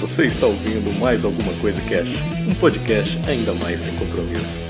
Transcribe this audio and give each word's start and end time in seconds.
Você 0.00 0.26
está 0.26 0.46
ouvindo 0.46 0.96
mais 1.00 1.24
alguma 1.24 1.52
coisa 1.60 1.80
Cash, 1.80 2.14
um 2.46 2.54
podcast 2.54 3.18
ainda 3.28 3.52
mais 3.54 3.80
sem 3.80 3.96
compromisso. 3.96 4.60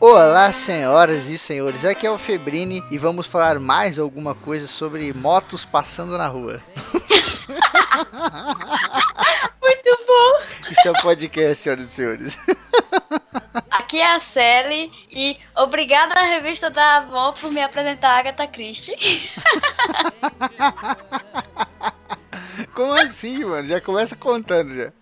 Olá, 0.00 0.52
senhoras 0.52 1.28
e 1.28 1.38
senhores, 1.38 1.84
aqui 1.84 2.04
é 2.04 2.10
o 2.10 2.18
Febrini 2.18 2.82
e 2.90 2.98
vamos 2.98 3.28
falar 3.28 3.60
mais 3.60 3.96
alguma 3.96 4.34
coisa 4.34 4.66
sobre 4.66 5.12
motos 5.12 5.64
passando 5.64 6.18
na 6.18 6.26
rua. 6.26 6.60
Muito 9.62 9.98
bom! 10.04 10.32
Isso 10.72 10.88
é 10.88 10.90
um 10.90 10.94
podcast, 10.94 11.62
senhoras 11.62 11.86
e 11.86 11.90
senhores. 11.90 12.36
Aqui 13.96 14.02
é 14.02 14.12
a 14.12 14.20
Sally 14.20 14.92
e 15.10 15.38
obrigada 15.56 16.20
à 16.20 16.24
revista 16.24 16.68
da 16.68 16.98
Avon 16.98 17.32
por 17.32 17.50
me 17.50 17.62
apresentar 17.62 18.10
a 18.10 18.18
Agatha 18.18 18.46
Christie. 18.46 18.94
Como 22.74 22.92
assim, 22.92 23.42
mano? 23.42 23.66
Já 23.66 23.80
começa 23.80 24.14
contando 24.14 24.76
já. 24.76 24.92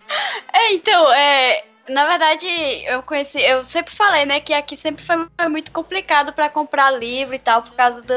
É, 0.53 0.71
então, 0.71 1.13
é, 1.13 1.65
na 1.87 2.07
verdade, 2.07 2.47
eu 2.85 3.03
conheci, 3.03 3.39
eu 3.39 3.63
sempre 3.63 3.93
falei, 3.93 4.25
né, 4.25 4.39
que 4.39 4.53
aqui 4.53 4.75
sempre 4.75 5.03
foi 5.03 5.27
muito 5.49 5.71
complicado 5.71 6.33
para 6.33 6.49
comprar 6.49 6.91
livro 6.91 7.35
e 7.35 7.39
tal, 7.39 7.61
por 7.61 7.73
causa 7.73 8.01
do, 8.01 8.13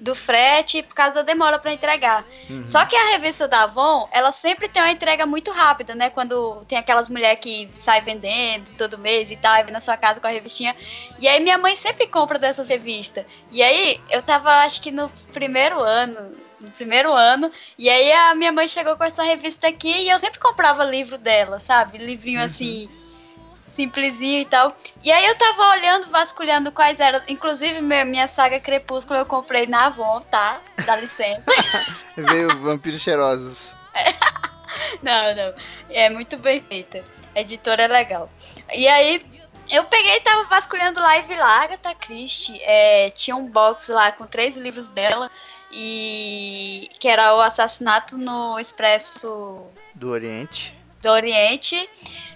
do 0.00 0.14
frete 0.14 0.78
e 0.78 0.82
por 0.82 0.94
causa 0.94 1.14
da 1.14 1.22
demora 1.22 1.58
para 1.58 1.72
entregar. 1.72 2.24
Uhum. 2.50 2.68
Só 2.68 2.84
que 2.84 2.94
a 2.94 3.10
revista 3.10 3.48
da 3.48 3.62
Avon, 3.62 4.08
ela 4.12 4.30
sempre 4.30 4.68
tem 4.68 4.82
uma 4.82 4.92
entrega 4.92 5.24
muito 5.24 5.50
rápida, 5.50 5.94
né, 5.94 6.10
quando 6.10 6.64
tem 6.66 6.76
aquelas 6.76 7.08
mulheres 7.08 7.40
que 7.40 7.70
saem 7.74 8.04
vendendo 8.04 8.76
todo 8.76 8.98
mês 8.98 9.30
e 9.30 9.36
tal, 9.36 9.56
e 9.56 9.62
vem 9.64 9.72
na 9.72 9.80
sua 9.80 9.96
casa 9.96 10.20
com 10.20 10.26
a 10.26 10.30
revistinha. 10.30 10.76
E 11.18 11.26
aí 11.26 11.40
minha 11.40 11.56
mãe 11.56 11.74
sempre 11.76 12.06
compra 12.06 12.38
dessas 12.38 12.68
revistas. 12.68 13.24
E 13.50 13.62
aí 13.62 14.00
eu 14.10 14.22
tava, 14.22 14.50
acho 14.64 14.82
que 14.82 14.90
no 14.90 15.08
primeiro 15.32 15.80
ano, 15.80 16.36
no 16.60 16.70
primeiro 16.72 17.12
ano. 17.12 17.50
E 17.78 17.88
aí 17.88 18.12
a 18.12 18.34
minha 18.34 18.52
mãe 18.52 18.66
chegou 18.68 18.96
com 18.96 19.04
essa 19.04 19.22
revista 19.22 19.68
aqui 19.68 19.90
e 19.90 20.10
eu 20.10 20.18
sempre 20.18 20.38
comprava 20.38 20.84
livro 20.84 21.18
dela, 21.18 21.60
sabe? 21.60 21.98
Livrinho 21.98 22.40
uhum. 22.40 22.46
assim, 22.46 22.88
simplesinho 23.66 24.40
e 24.40 24.44
tal. 24.44 24.76
E 25.02 25.12
aí 25.12 25.26
eu 25.26 25.36
tava 25.36 25.70
olhando, 25.70 26.10
vasculhando 26.10 26.72
quais 26.72 26.98
eram. 26.98 27.20
Inclusive, 27.28 27.80
minha 27.80 28.26
saga 28.26 28.60
Crepúsculo 28.60 29.18
eu 29.18 29.26
comprei 29.26 29.66
na 29.66 29.86
Avon, 29.86 30.20
tá? 30.20 30.60
Dá 30.84 30.96
licença. 30.96 31.50
Veio 32.16 32.58
Vampiros 32.60 33.00
Cheirosos. 33.00 33.76
Não, 35.02 35.34
não. 35.34 35.54
É 35.88 36.08
muito 36.10 36.36
bem 36.36 36.60
feita. 36.60 37.04
A 37.34 37.40
editora 37.40 37.84
é 37.84 37.88
legal. 37.88 38.30
E 38.72 38.86
aí, 38.86 39.24
eu 39.70 39.84
peguei 39.84 40.16
e 40.16 40.20
tava 40.20 40.44
vasculhando 40.44 41.00
lá 41.00 41.18
e 41.18 41.22
vi 41.22 41.36
lá, 41.36 41.62
Agatha 41.62 41.94
Christie. 41.94 42.60
É, 42.62 43.10
tinha 43.10 43.36
um 43.36 43.46
box 43.46 43.88
lá 43.88 44.12
com 44.12 44.26
três 44.26 44.56
livros 44.56 44.88
dela 44.88 45.30
e 45.72 46.88
que 46.98 47.08
era 47.08 47.34
o 47.34 47.40
assassinato 47.40 48.16
no 48.16 48.58
Expresso 48.58 49.62
do 49.94 50.10
Oriente. 50.10 50.76
Do 51.02 51.10
Oriente. 51.10 51.88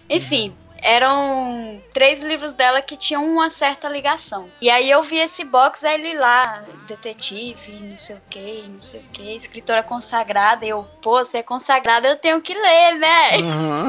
Enfim, 0.08 0.56
eram 0.82 1.80
três 1.92 2.22
livros 2.22 2.52
dela 2.52 2.82
que 2.82 2.96
tinham 2.96 3.24
uma 3.24 3.50
certa 3.50 3.88
ligação. 3.88 4.50
E 4.60 4.68
aí 4.68 4.90
eu 4.90 5.02
vi 5.02 5.16
esse 5.16 5.44
box, 5.44 5.84
ele 5.84 6.14
lá, 6.18 6.64
detetive, 6.86 7.78
não 7.80 7.96
sei 7.96 8.16
o 8.16 8.22
que, 8.28 8.64
não 8.68 8.80
sei 8.80 9.00
o 9.00 9.04
que, 9.12 9.36
escritora 9.36 9.82
consagrada. 9.82 10.66
E 10.66 10.70
eu, 10.70 10.84
pô, 11.00 11.24
você 11.24 11.38
é 11.38 11.42
consagrada, 11.42 12.08
eu 12.08 12.16
tenho 12.16 12.40
que 12.40 12.52
ler, 12.52 12.98
né? 12.98 13.38
Uhum. 13.38 13.88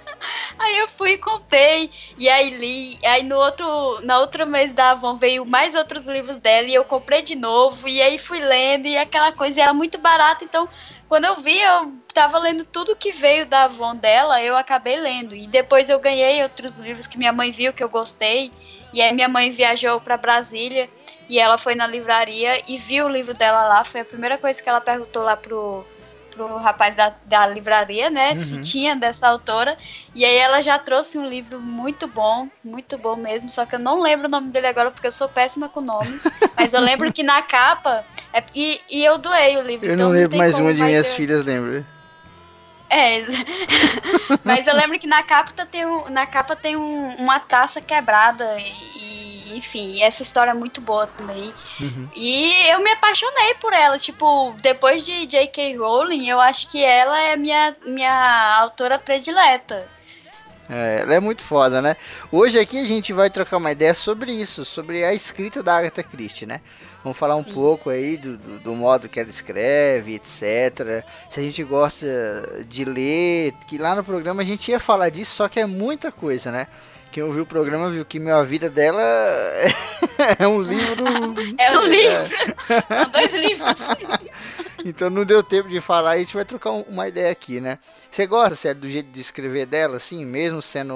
Aí 0.58 0.78
eu 0.78 0.88
fui 0.88 1.12
e 1.12 1.18
comprei, 1.18 1.90
e 2.18 2.28
aí 2.28 2.50
li, 2.50 2.98
aí 3.04 3.22
no 3.22 3.36
outro, 3.36 4.00
na 4.02 4.18
outro 4.18 4.46
mês 4.46 4.72
da 4.72 4.92
Avon 4.92 5.16
veio 5.16 5.44
mais 5.44 5.74
outros 5.74 6.06
livros 6.06 6.38
dela, 6.38 6.66
e 6.66 6.74
eu 6.74 6.84
comprei 6.84 7.22
de 7.22 7.34
novo, 7.34 7.88
e 7.88 8.00
aí 8.00 8.18
fui 8.18 8.40
lendo, 8.40 8.86
e 8.86 8.96
aquela 8.96 9.32
coisa 9.32 9.62
era 9.62 9.74
muito 9.74 9.98
barata, 9.98 10.44
então 10.44 10.68
quando 11.08 11.24
eu 11.24 11.36
vi, 11.36 11.60
eu 11.60 11.92
tava 12.12 12.38
lendo 12.38 12.64
tudo 12.64 12.96
que 12.96 13.12
veio 13.12 13.46
da 13.46 13.64
Avon 13.64 13.94
dela, 13.94 14.42
eu 14.42 14.56
acabei 14.56 14.96
lendo. 14.96 15.36
E 15.36 15.46
depois 15.46 15.88
eu 15.88 16.00
ganhei 16.00 16.42
outros 16.42 16.78
livros 16.78 17.06
que 17.06 17.16
minha 17.16 17.32
mãe 17.32 17.52
viu 17.52 17.72
que 17.72 17.82
eu 17.82 17.88
gostei. 17.88 18.50
E 18.92 19.00
aí 19.00 19.12
minha 19.12 19.28
mãe 19.28 19.50
viajou 19.52 20.00
para 20.00 20.16
Brasília 20.16 20.88
e 21.28 21.38
ela 21.38 21.58
foi 21.58 21.74
na 21.74 21.86
livraria 21.86 22.60
e 22.66 22.76
viu 22.76 23.06
o 23.06 23.08
livro 23.08 23.34
dela 23.34 23.64
lá. 23.66 23.84
Foi 23.84 24.00
a 24.00 24.04
primeira 24.04 24.36
coisa 24.36 24.60
que 24.60 24.68
ela 24.68 24.80
perguntou 24.80 25.22
lá 25.22 25.36
pro, 25.36 25.86
pro 26.36 26.56
rapaz 26.58 26.96
da, 26.96 27.14
da 27.24 27.46
livraria, 27.46 28.10
né? 28.10 28.32
Uhum. 28.32 28.40
Se 28.40 28.62
tinha 28.62 28.94
dessa 28.94 29.26
autora. 29.26 29.76
E 30.14 30.24
aí 30.24 30.36
ela 30.36 30.62
já 30.62 30.78
trouxe 30.78 31.18
um 31.18 31.26
livro 31.26 31.60
muito 31.60 32.06
bom, 32.06 32.48
muito 32.62 32.98
bom 32.98 33.16
mesmo. 33.16 33.48
Só 33.48 33.64
que 33.64 33.74
eu 33.74 33.78
não 33.78 34.00
lembro 34.00 34.26
o 34.26 34.30
nome 34.30 34.50
dele 34.50 34.66
agora 34.66 34.90
porque 34.90 35.06
eu 35.06 35.12
sou 35.12 35.28
péssima 35.28 35.68
com 35.68 35.80
nomes. 35.80 36.24
mas 36.56 36.74
eu 36.74 36.80
lembro 36.80 37.12
que 37.12 37.22
na 37.22 37.42
capa. 37.42 38.04
É, 38.32 38.44
e, 38.54 38.80
e 38.90 39.04
eu 39.04 39.18
doei 39.18 39.56
o 39.56 39.62
livro. 39.62 39.86
Eu 39.86 39.94
então 39.94 40.08
não 40.08 40.14
lembro 40.14 40.36
mais 40.36 40.56
uma 40.58 40.74
de 40.74 40.82
minhas 40.82 41.14
filhas, 41.14 41.42
lembra? 41.42 41.95
É, 42.88 43.24
mas 44.44 44.66
eu 44.66 44.74
lembro 44.74 44.98
que 44.98 45.06
na 45.06 45.22
capa 45.22 45.66
tem, 45.66 45.84
um, 45.84 46.08
na 46.08 46.26
capa 46.26 46.54
tem 46.54 46.76
um, 46.76 47.16
uma 47.16 47.40
taça 47.40 47.80
quebrada 47.80 48.58
e, 48.60 49.56
enfim, 49.56 50.02
essa 50.02 50.22
história 50.22 50.52
é 50.52 50.54
muito 50.54 50.80
boa 50.80 51.06
também. 51.06 51.52
Uhum. 51.80 52.08
E 52.14 52.70
eu 52.70 52.80
me 52.80 52.90
apaixonei 52.92 53.54
por 53.54 53.72
ela, 53.72 53.98
tipo, 53.98 54.54
depois 54.62 55.02
de 55.02 55.26
J.K. 55.26 55.76
Rowling, 55.76 56.28
eu 56.28 56.40
acho 56.40 56.68
que 56.68 56.84
ela 56.84 57.18
é 57.18 57.36
minha, 57.36 57.76
minha 57.84 58.56
autora 58.60 58.98
predileta. 58.98 59.88
É, 60.68 61.00
ela 61.02 61.14
é 61.14 61.20
muito 61.20 61.42
foda, 61.42 61.80
né? 61.80 61.96
Hoje 62.30 62.58
aqui 62.58 62.78
a 62.78 62.86
gente 62.86 63.12
vai 63.12 63.30
trocar 63.30 63.56
uma 63.56 63.70
ideia 63.70 63.94
sobre 63.94 64.32
isso, 64.32 64.64
sobre 64.64 65.04
a 65.04 65.14
escrita 65.14 65.62
da 65.62 65.76
Agatha 65.76 66.02
Christie, 66.02 66.46
né? 66.46 66.60
Vamos 67.02 67.18
falar 67.18 67.36
um 67.36 67.44
Sim. 67.44 67.54
pouco 67.54 67.90
aí 67.90 68.16
do, 68.16 68.36
do, 68.36 68.58
do, 68.60 68.74
modo 68.74 69.08
que 69.08 69.20
ela 69.20 69.28
escreve, 69.28 70.14
etc. 70.14 71.04
Se 71.30 71.38
a 71.38 71.42
gente 71.42 71.62
gosta 71.62 72.06
de 72.68 72.84
ler, 72.84 73.52
que 73.66 73.78
lá 73.78 73.94
no 73.94 74.02
programa 74.02 74.42
a 74.42 74.44
gente 74.44 74.70
ia 74.70 74.80
falar 74.80 75.08
disso, 75.08 75.34
só 75.36 75.48
que 75.48 75.60
é 75.60 75.66
muita 75.66 76.10
coisa, 76.10 76.50
né? 76.50 76.66
Quem 77.16 77.22
ouviu 77.22 77.44
o 77.44 77.46
programa 77.46 77.88
viu 77.88 78.04
que 78.04 78.18
a 78.28 78.42
vida 78.42 78.68
dela 78.68 79.00
é 80.38 80.46
um 80.46 80.60
livro. 80.60 81.06
é 81.56 81.78
um 81.78 81.86
livro. 81.86 82.34
É. 82.68 83.02
São 83.02 83.10
dois 83.10 83.32
livros. 83.32 83.88
então 84.84 85.08
não 85.08 85.24
deu 85.24 85.42
tempo 85.42 85.66
de 85.66 85.80
falar, 85.80 86.10
a 86.10 86.18
gente 86.18 86.34
vai 86.34 86.44
trocar 86.44 86.72
uma 86.72 87.08
ideia 87.08 87.32
aqui, 87.32 87.58
né? 87.58 87.78
Você 88.10 88.26
gosta, 88.26 88.54
sério, 88.54 88.82
do 88.82 88.90
jeito 88.90 89.10
de 89.10 89.18
escrever 89.18 89.64
dela, 89.64 89.96
assim, 89.96 90.26
mesmo 90.26 90.60
sendo 90.60 90.94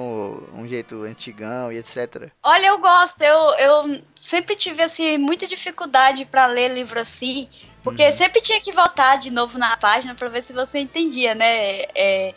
um 0.53 0.69
jeito 0.69 1.05
antigão 1.05 1.73
e 1.73 1.79
etc? 1.79 2.29
Olha, 2.43 2.67
eu 2.67 2.79
gosto. 2.79 3.23
Eu, 3.23 3.55
eu 3.55 4.03
sempre 4.21 4.55
tive, 4.57 4.83
assim, 4.83 5.17
muita 5.17 5.47
dificuldade 5.47 6.27
para 6.27 6.47
ler 6.49 6.69
livro 6.69 7.01
assim, 7.01 7.49
porque 7.83 8.05
uhum. 8.05 8.11
sempre 8.11 8.43
tinha 8.43 8.61
que 8.61 8.73
voltar 8.73 9.17
de 9.17 9.31
novo 9.31 9.57
na 9.57 9.75
página 9.79 10.15
para 10.15 10.29
ver 10.29 10.45
se 10.45 10.53
você 10.53 10.81
entendia, 10.81 11.35
né? 11.35 11.85
É, 11.95 12.35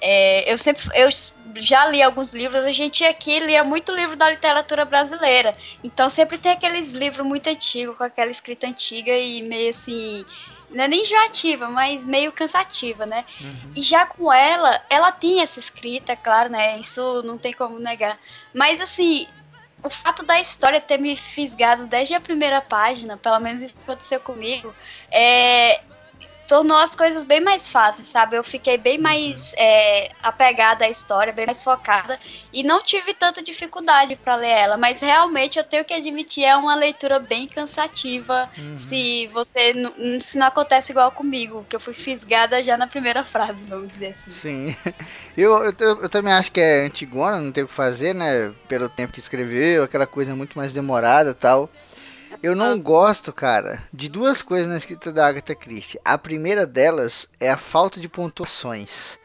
é, 0.00 0.52
eu 0.52 0.58
sempre 0.58 0.82
eu 0.94 1.08
já 1.56 1.86
li 1.86 2.02
alguns 2.02 2.32
livros, 2.32 2.64
a 2.64 2.72
gente 2.72 3.04
aqui 3.04 3.38
lia 3.40 3.62
muito 3.62 3.92
livro 3.92 4.16
da 4.16 4.30
literatura 4.30 4.84
brasileira. 4.84 5.56
Então 5.82 6.08
sempre 6.08 6.38
tem 6.38 6.52
aqueles 6.52 6.92
livros 6.92 7.26
muito 7.26 7.48
antigos, 7.48 7.96
com 7.96 8.04
aquela 8.04 8.30
escrita 8.30 8.66
antiga 8.66 9.12
e 9.12 9.42
meio 9.42 9.70
assim. 9.70 10.24
Não 10.70 10.84
é 10.84 10.88
nem 10.88 11.02
enjoativa, 11.02 11.68
mas 11.68 12.04
meio 12.04 12.32
cansativa, 12.32 13.06
né? 13.06 13.24
Uhum. 13.40 13.70
E 13.76 13.82
já 13.82 14.06
com 14.06 14.32
ela, 14.32 14.82
ela 14.90 15.12
tem 15.12 15.40
essa 15.40 15.58
escrita, 15.58 16.16
claro, 16.16 16.50
né? 16.50 16.78
Isso 16.78 17.22
não 17.22 17.38
tem 17.38 17.52
como 17.52 17.78
negar. 17.78 18.18
Mas 18.52 18.80
assim, 18.80 19.28
o 19.84 19.90
fato 19.90 20.24
da 20.24 20.40
história 20.40 20.80
ter 20.80 20.98
me 20.98 21.16
fisgado 21.16 21.86
desde 21.86 22.14
a 22.14 22.20
primeira 22.20 22.60
página, 22.60 23.16
pelo 23.16 23.38
menos 23.38 23.62
isso 23.62 23.76
aconteceu 23.84 24.18
comigo, 24.18 24.74
é, 25.12 25.82
tornou 26.46 26.76
as 26.76 26.94
coisas 26.94 27.24
bem 27.24 27.40
mais 27.40 27.70
fáceis, 27.70 28.08
sabe? 28.08 28.36
Eu 28.36 28.44
fiquei 28.44 28.76
bem 28.76 28.98
mais 28.98 29.54
é, 29.56 30.10
apegada 30.22 30.84
à 30.84 30.88
história, 30.88 31.32
bem 31.32 31.46
mais 31.46 31.62
focada 31.62 32.18
e 32.52 32.62
não 32.62 32.82
tive 32.82 33.14
tanta 33.14 33.42
dificuldade 33.42 34.16
para 34.16 34.36
ler 34.36 34.48
ela, 34.48 34.76
mas 34.76 35.00
realmente 35.00 35.58
eu 35.58 35.64
tenho 35.64 35.84
que 35.84 35.94
admitir 35.94 36.44
é 36.44 36.56
uma 36.56 36.74
leitura 36.74 37.18
bem 37.18 37.46
cansativa 37.46 38.50
uhum. 38.56 38.78
se 38.78 39.28
você 39.28 39.72
se 40.20 40.38
não 40.38 40.46
acontece 40.46 40.92
igual 40.92 41.10
comigo, 41.12 41.66
que 41.68 41.76
eu 41.76 41.80
fui 41.80 41.94
fisgada 41.94 42.62
já 42.62 42.76
na 42.76 42.86
primeira 42.86 43.24
frase, 43.24 43.66
vamos 43.66 43.88
dizer 43.88 44.14
assim. 44.16 44.30
Sim, 44.30 44.76
eu, 45.36 45.64
eu, 45.64 46.02
eu 46.02 46.08
também 46.08 46.32
acho 46.32 46.52
que 46.52 46.60
é 46.60 46.86
antigona, 46.86 47.38
não 47.38 47.52
tem 47.52 47.64
o 47.64 47.66
que 47.66 47.72
fazer, 47.72 48.14
né? 48.14 48.52
Pelo 48.68 48.88
tempo 48.88 49.12
que 49.12 49.18
escreveu, 49.18 49.82
aquela 49.82 50.06
coisa 50.06 50.34
muito 50.34 50.56
mais 50.58 50.72
demorada 50.72 51.34
tal. 51.34 51.70
Eu 52.44 52.54
não 52.54 52.72
ah. 52.72 52.76
gosto, 52.76 53.32
cara, 53.32 53.82
de 53.90 54.06
duas 54.06 54.42
coisas 54.42 54.68
na 54.68 54.76
escrita 54.76 55.10
da 55.10 55.26
Agatha 55.26 55.54
Christie. 55.54 55.98
A 56.04 56.18
primeira 56.18 56.66
delas 56.66 57.26
é 57.40 57.50
a 57.50 57.56
falta 57.56 57.98
de 57.98 58.06
pontuações. 58.06 59.18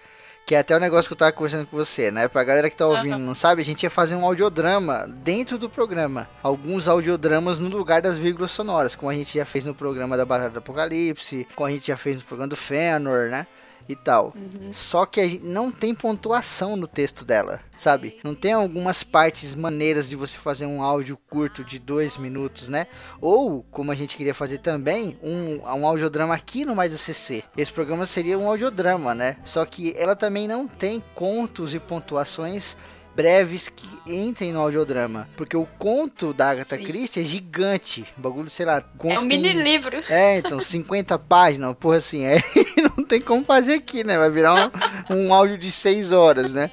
Que 0.46 0.56
é 0.56 0.60
até 0.60 0.74
o 0.74 0.80
negócio 0.80 1.10
que 1.10 1.14
eu 1.14 1.18
tava 1.18 1.34
conversando 1.34 1.68
com 1.68 1.76
você, 1.76 2.12
né? 2.12 2.30
Pra 2.30 2.46
galera 2.46 2.70
que 2.70 2.78
tá 2.78 2.88
ouvindo, 2.88 3.18
uhum. 3.18 3.26
não 3.26 3.36
sabe, 3.36 3.62
a 3.62 3.66
gente 3.66 3.84
ia 3.84 3.90
fazer 3.90 4.16
um 4.16 4.24
audiodrama 4.24 5.06
dentro 5.06 5.58
do 5.58 5.70
programa. 5.70 6.30
Alguns 6.42 6.88
audiodramas 6.88 7.60
no 7.60 7.68
lugar 7.68 8.02
das 8.02 8.18
vírgulas 8.18 8.52
sonoras, 8.52 8.96
como 8.96 9.12
a 9.12 9.14
gente 9.14 9.38
já 9.38 9.44
fez 9.44 9.66
no 9.66 9.76
programa 9.76 10.16
da 10.16 10.26
Batalha 10.26 10.52
do 10.52 10.60
Apocalipse, 10.60 11.46
como 11.56 11.68
a 11.68 11.72
gente 11.72 11.88
já 11.88 11.98
fez 11.98 12.16
no 12.16 12.24
programa 12.24 12.48
do 12.48 12.56
Fëanor, 12.56 13.28
né? 13.30 13.46
E 13.90 13.96
tal. 13.96 14.34
Uhum. 14.36 14.72
Só 14.72 15.06
que 15.08 15.20
a 15.20 15.28
gente 15.28 15.44
não 15.44 15.72
tem 15.72 15.96
pontuação 15.96 16.76
no 16.76 16.88
texto 16.88 17.26
dela, 17.26 17.60
sabe? 17.78 18.20
Não 18.24 18.36
tem 18.36 18.54
algumas 18.54 19.04
partes 19.04 19.56
maneiras 19.56 20.08
de 20.08 20.16
você 20.16 20.38
fazer 20.38 20.68
um 20.68 20.84
áudio 20.84 21.18
curto 21.28 21.64
de 21.64 21.80
dois 21.80 22.16
minutos, 22.16 22.70
né? 22.70 22.86
Ou, 23.20 23.66
como 23.72 23.92
a 23.92 23.96
gente 23.96 24.16
queria 24.16 24.34
fazer 24.34 24.60
também, 24.60 25.18
um, 25.24 25.60
um 25.64 25.88
audiodrama 25.88 26.36
aqui 26.36 26.64
no 26.64 26.76
Mais 26.76 26.94
ACC. 26.94 27.44
Esse 27.58 27.74
programa 27.74 28.06
seria 28.06 28.38
um 28.38 28.48
audiodrama, 28.48 29.16
né? 29.16 29.38
Só 29.44 29.66
que 29.66 29.96
ela 29.98 30.16
também 30.16 30.48
não 30.48 30.68
tem 30.68 31.04
contos 31.16 31.74
e 31.74 31.80
pontuações 31.80 32.78
breves 33.16 33.68
que 33.68 33.88
entrem 34.08 34.54
no 34.54 34.60
audiodrama. 34.60 35.28
Porque 35.36 35.58
o 35.58 35.66
conto 35.78 36.34
da 36.34 36.52
Agatha 36.52 36.78
Sim. 36.78 36.84
Christie 36.84 37.20
é 37.20 37.24
gigante. 37.24 38.06
O 38.18 38.22
bagulho, 38.22 38.50
sei 38.50 38.66
lá. 38.66 38.82
É 39.04 39.20
um 39.20 39.24
mini 39.24 39.52
livro. 39.52 40.02
É, 40.08 40.38
então, 40.38 40.62
50 40.62 41.20
páginas, 41.20 41.76
porra 41.78 41.98
assim. 41.98 42.24
É... 42.24 42.38
não 43.10 43.18
tem 43.18 43.22
como 43.22 43.44
fazer 43.44 43.74
aqui, 43.74 44.04
né? 44.04 44.18
Vai 44.20 44.30
virar 44.30 44.72
um, 45.10 45.16
um 45.28 45.34
áudio 45.34 45.58
de 45.58 45.72
6 45.72 46.12
horas, 46.12 46.54
né? 46.54 46.70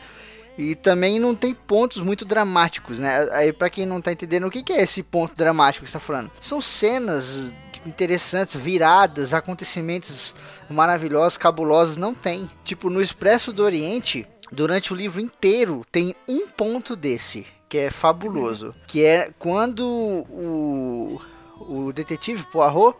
E 0.58 0.74
também 0.74 1.18
não 1.18 1.34
tem 1.34 1.54
pontos 1.54 2.00
muito 2.02 2.24
dramáticos, 2.24 2.98
né? 2.98 3.28
Aí, 3.32 3.52
para 3.52 3.70
quem 3.70 3.86
não 3.86 4.00
tá 4.00 4.12
entendendo, 4.12 4.46
o 4.46 4.50
que, 4.50 4.62
que 4.62 4.72
é 4.72 4.82
esse 4.82 5.02
ponto 5.02 5.34
dramático 5.34 5.84
que 5.84 5.90
você 5.90 5.98
tá 5.98 6.00
falando? 6.00 6.30
São 6.40 6.60
cenas 6.60 7.44
interessantes, 7.86 8.54
viradas, 8.54 9.32
acontecimentos 9.32 10.34
maravilhosos, 10.68 11.38
cabulosos, 11.38 11.96
não 11.96 12.14
tem. 12.14 12.50
Tipo, 12.64 12.90
no 12.90 13.02
Expresso 13.02 13.52
do 13.52 13.62
Oriente, 13.62 14.26
durante 14.50 14.92
o 14.92 14.96
livro 14.96 15.20
inteiro 15.20 15.84
tem 15.90 16.14
um 16.26 16.48
ponto 16.48 16.96
desse 16.96 17.46
que 17.68 17.78
é 17.78 17.90
fabuloso, 17.90 18.74
que 18.86 19.04
é 19.04 19.30
quando 19.38 19.84
o, 19.84 21.20
o 21.60 21.92
detetive 21.92 22.46
Poirot 22.46 22.96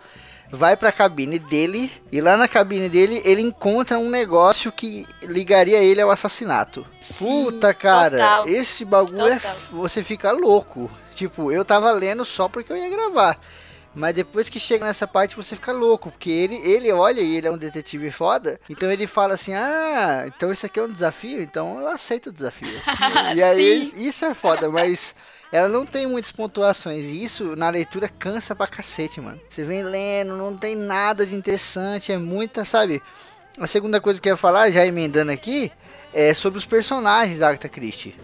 vai 0.50 0.76
para 0.76 0.88
a 0.90 0.92
cabine 0.92 1.38
dele 1.38 1.90
e 2.10 2.20
lá 2.20 2.36
na 2.36 2.48
cabine 2.48 2.88
dele 2.88 3.20
ele 3.24 3.42
encontra 3.42 3.98
um 3.98 4.08
negócio 4.08 4.70
que 4.72 5.06
ligaria 5.22 5.78
ele 5.78 6.00
ao 6.00 6.10
assassinato. 6.10 6.86
Puta, 7.18 7.72
cara, 7.74 8.18
Total. 8.18 8.48
esse 8.48 8.84
bagulho 8.84 9.26
é 9.26 9.36
Total. 9.36 9.52
é 9.52 9.56
você 9.72 10.02
fica 10.02 10.30
louco. 10.32 10.90
Tipo, 11.14 11.50
eu 11.50 11.64
tava 11.64 11.90
lendo 11.92 12.24
só 12.24 12.48
porque 12.48 12.72
eu 12.72 12.76
ia 12.76 12.90
gravar. 12.90 13.38
Mas 13.94 14.12
depois 14.14 14.50
que 14.50 14.60
chega 14.60 14.84
nessa 14.84 15.06
parte 15.06 15.34
você 15.34 15.56
fica 15.56 15.72
louco, 15.72 16.10
porque 16.10 16.28
ele, 16.30 16.56
ele 16.56 16.92
olha 16.92 17.22
e 17.22 17.36
ele 17.36 17.46
é 17.48 17.50
um 17.50 17.56
detetive 17.56 18.10
foda, 18.10 18.60
então 18.68 18.92
ele 18.92 19.06
fala 19.06 19.32
assim: 19.32 19.54
"Ah, 19.54 20.24
então 20.26 20.52
isso 20.52 20.66
aqui 20.66 20.78
é 20.78 20.82
um 20.82 20.92
desafio, 20.92 21.40
então 21.40 21.80
eu 21.80 21.88
aceito 21.88 22.26
o 22.26 22.32
desafio". 22.32 22.78
e 23.34 23.42
aí 23.42 23.90
isso 23.96 24.26
é 24.26 24.34
foda, 24.34 24.70
mas 24.70 25.14
ela 25.52 25.68
não 25.68 25.86
tem 25.86 26.06
muitas 26.06 26.32
pontuações. 26.32 27.04
E 27.04 27.22
isso 27.22 27.56
na 27.56 27.70
leitura 27.70 28.08
cansa 28.08 28.54
pra 28.54 28.66
cacete, 28.66 29.20
mano. 29.20 29.40
Você 29.48 29.62
vem 29.62 29.82
lendo, 29.82 30.36
não 30.36 30.56
tem 30.56 30.74
nada 30.74 31.26
de 31.26 31.34
interessante, 31.34 32.12
é 32.12 32.18
muita, 32.18 32.64
sabe? 32.64 33.02
A 33.58 33.66
segunda 33.66 34.00
coisa 34.00 34.20
que 34.20 34.28
eu 34.28 34.32
ia 34.32 34.36
falar, 34.36 34.70
já 34.70 34.84
emendando 34.86 35.32
aqui, 35.32 35.72
é 36.12 36.34
sobre 36.34 36.58
os 36.58 36.66
personagens 36.66 37.38
da 37.38 37.48
Agatha 37.48 37.68
Christie 37.68 38.14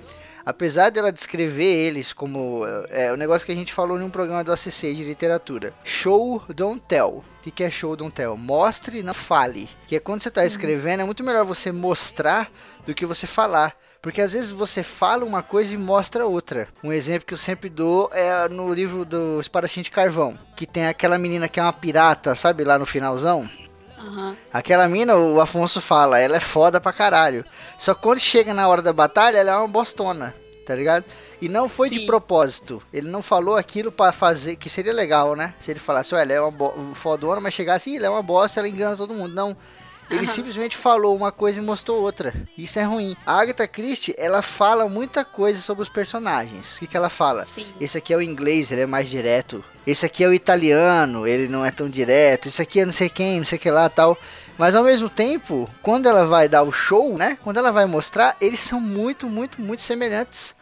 apesar 0.44 0.90
dela 0.90 1.12
descrever 1.12 1.64
eles 1.64 2.12
como 2.12 2.64
é, 2.66 3.06
é, 3.06 3.12
o 3.12 3.16
negócio 3.16 3.46
que 3.46 3.52
a 3.52 3.54
gente 3.54 3.72
falou 3.72 3.98
num 3.98 4.10
programa 4.10 4.44
do 4.44 4.52
ACC 4.52 4.92
de 4.92 5.04
literatura, 5.04 5.72
show 5.84 6.42
don't 6.48 6.82
tell. 6.86 7.24
O 7.44 7.50
que 7.50 7.64
é 7.64 7.70
show 7.70 7.96
don't 7.96 8.14
tell? 8.14 8.36
Mostre, 8.36 9.02
não 9.02 9.14
fale. 9.14 9.68
Que 9.86 9.96
é 9.96 10.00
quando 10.00 10.20
você 10.20 10.28
está 10.28 10.42
uhum. 10.42 10.46
escrevendo, 10.46 11.00
é 11.00 11.04
muito 11.04 11.24
melhor 11.24 11.44
você 11.44 11.72
mostrar 11.72 12.50
do 12.86 12.94
que 12.94 13.06
você 13.06 13.26
falar. 13.26 13.76
Porque 14.02 14.20
às 14.20 14.32
vezes 14.32 14.50
você 14.50 14.82
fala 14.82 15.24
uma 15.24 15.44
coisa 15.44 15.72
e 15.72 15.76
mostra 15.76 16.26
outra. 16.26 16.66
Um 16.82 16.92
exemplo 16.92 17.24
que 17.24 17.34
eu 17.34 17.38
sempre 17.38 17.70
dou 17.70 18.10
é 18.12 18.48
no 18.48 18.74
livro 18.74 19.04
do 19.04 19.40
Espadachim 19.40 19.80
de 19.80 19.92
Carvão, 19.92 20.36
que 20.56 20.66
tem 20.66 20.88
aquela 20.88 21.16
menina 21.16 21.48
que 21.48 21.60
é 21.60 21.62
uma 21.62 21.72
pirata, 21.72 22.34
sabe, 22.34 22.64
lá 22.64 22.76
no 22.76 22.84
finalzão. 22.84 23.48
Uhum. 24.02 24.36
Aquela 24.52 24.88
mina, 24.88 25.14
o 25.16 25.40
Afonso 25.40 25.80
fala, 25.80 26.18
ela 26.18 26.36
é 26.36 26.40
foda 26.40 26.80
pra 26.80 26.92
caralho. 26.92 27.44
Só 27.78 27.94
que 27.94 28.02
quando 28.02 28.18
chega 28.18 28.52
na 28.52 28.66
hora 28.66 28.82
da 28.82 28.92
batalha, 28.92 29.38
ela 29.38 29.52
é 29.52 29.56
uma 29.56 29.68
bostona, 29.68 30.34
tá 30.66 30.74
ligado? 30.74 31.04
E 31.40 31.48
não 31.48 31.68
foi 31.68 31.88
Sim. 31.88 32.00
de 32.00 32.06
propósito. 32.06 32.82
Ele 32.92 33.08
não 33.08 33.22
falou 33.22 33.56
aquilo 33.56 33.92
para 33.92 34.10
fazer, 34.10 34.56
que 34.56 34.68
seria 34.68 34.92
legal, 34.92 35.36
né? 35.36 35.54
Se 35.60 35.70
ele 35.70 35.78
falasse, 35.78 36.12
olha, 36.12 36.22
ela 36.22 36.32
é 36.32 36.40
uma 36.40 36.94
fodona, 36.96 37.40
mas 37.40 37.54
chegasse, 37.54 37.96
ela 37.96 38.06
é 38.06 38.10
uma 38.10 38.22
bosta, 38.22 38.58
ela 38.58 38.68
engana 38.68 38.96
todo 38.96 39.14
mundo. 39.14 39.32
Não. 39.32 39.56
Ele 40.10 40.20
uhum. 40.20 40.26
simplesmente 40.26 40.76
falou 40.76 41.16
uma 41.16 41.32
coisa 41.32 41.58
e 41.58 41.62
mostrou 41.62 42.00
outra. 42.00 42.34
Isso 42.56 42.78
é 42.78 42.82
ruim. 42.82 43.16
A 43.24 43.40
Agatha 43.40 43.66
Christie, 43.66 44.14
ela 44.18 44.42
fala 44.42 44.88
muita 44.88 45.24
coisa 45.24 45.58
sobre 45.58 45.82
os 45.82 45.88
personagens. 45.88 46.76
O 46.76 46.80
que, 46.80 46.86
que 46.86 46.96
ela 46.96 47.08
fala? 47.08 47.46
Sim. 47.46 47.66
Esse 47.80 47.96
aqui 47.98 48.12
é 48.12 48.16
o 48.16 48.22
inglês, 48.22 48.70
ele 48.70 48.82
é 48.82 48.86
mais 48.86 49.08
direto. 49.08 49.64
Esse 49.86 50.04
aqui 50.04 50.22
é 50.22 50.28
o 50.28 50.34
italiano, 50.34 51.26
ele 51.26 51.48
não 51.48 51.64
é 51.64 51.70
tão 51.70 51.88
direto. 51.88 52.48
Esse 52.48 52.60
aqui 52.60 52.80
é 52.80 52.84
não 52.84 52.92
sei 52.92 53.08
quem, 53.08 53.38
não 53.38 53.44
sei 53.44 53.58
o 53.58 53.60
que 53.60 53.70
lá 53.70 53.88
tal. 53.88 54.18
Mas 54.58 54.74
ao 54.74 54.84
mesmo 54.84 55.08
tempo, 55.08 55.68
quando 55.80 56.06
ela 56.06 56.26
vai 56.26 56.48
dar 56.48 56.62
o 56.62 56.72
show, 56.72 57.16
né? 57.16 57.38
Quando 57.42 57.56
ela 57.56 57.72
vai 57.72 57.86
mostrar, 57.86 58.36
eles 58.40 58.60
são 58.60 58.80
muito, 58.80 59.28
muito, 59.28 59.60
muito 59.60 59.80
semelhantes 59.80 60.54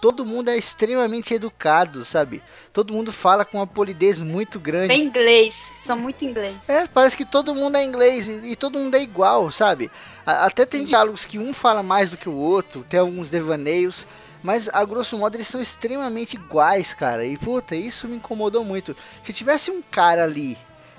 todo 0.00 0.24
mundo 0.24 0.50
é 0.50 0.56
extremamente 0.56 1.34
educado, 1.34 2.04
sabe? 2.04 2.42
Todo 2.72 2.92
mundo 2.92 3.12
fala 3.12 3.44
com 3.44 3.58
uma 3.58 3.66
polidez 3.66 4.18
muito 4.18 4.60
grande. 4.60 4.88
Bem 4.88 5.04
inglês, 5.04 5.54
são 5.76 5.98
muito 5.98 6.24
inglês. 6.24 6.68
É, 6.68 6.86
parece 6.86 7.16
que 7.16 7.24
todo 7.24 7.54
mundo 7.54 7.76
é 7.76 7.84
inglês 7.84 8.28
e, 8.28 8.52
e 8.52 8.56
todo 8.56 8.78
mundo 8.78 8.94
é 8.94 9.02
igual, 9.02 9.50
sabe? 9.50 9.90
A, 10.24 10.46
até 10.46 10.64
tem 10.66 10.84
diálogos 10.84 11.24
que 11.24 11.38
um 11.38 11.52
fala 11.52 11.82
mais 11.82 12.10
do 12.10 12.16
que 12.16 12.28
o 12.28 12.34
outro, 12.34 12.84
tem 12.88 13.00
alguns 13.00 13.30
devaneios, 13.30 14.06
mas 14.42 14.68
a 14.68 14.84
grosso 14.84 15.16
modo 15.18 15.36
eles 15.36 15.48
são 15.48 15.60
extremamente 15.60 16.36
iguais, 16.36 16.92
cara. 16.92 17.24
E 17.24 17.36
puta, 17.36 17.74
isso 17.74 18.06
me 18.06 18.16
incomodou 18.16 18.64
muito. 18.64 18.96
Se 19.22 19.32
tivesse 19.32 19.70
um 19.70 19.82
cara 19.82 20.24
ali 20.24 20.56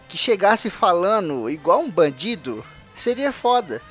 que 0.10 0.18
chegasse 0.18 0.70
falando 0.70 1.50
igual 1.50 1.82
um 1.82 1.90
bandido, 1.90 2.66
seria 2.96 3.32
foda. 3.32 3.82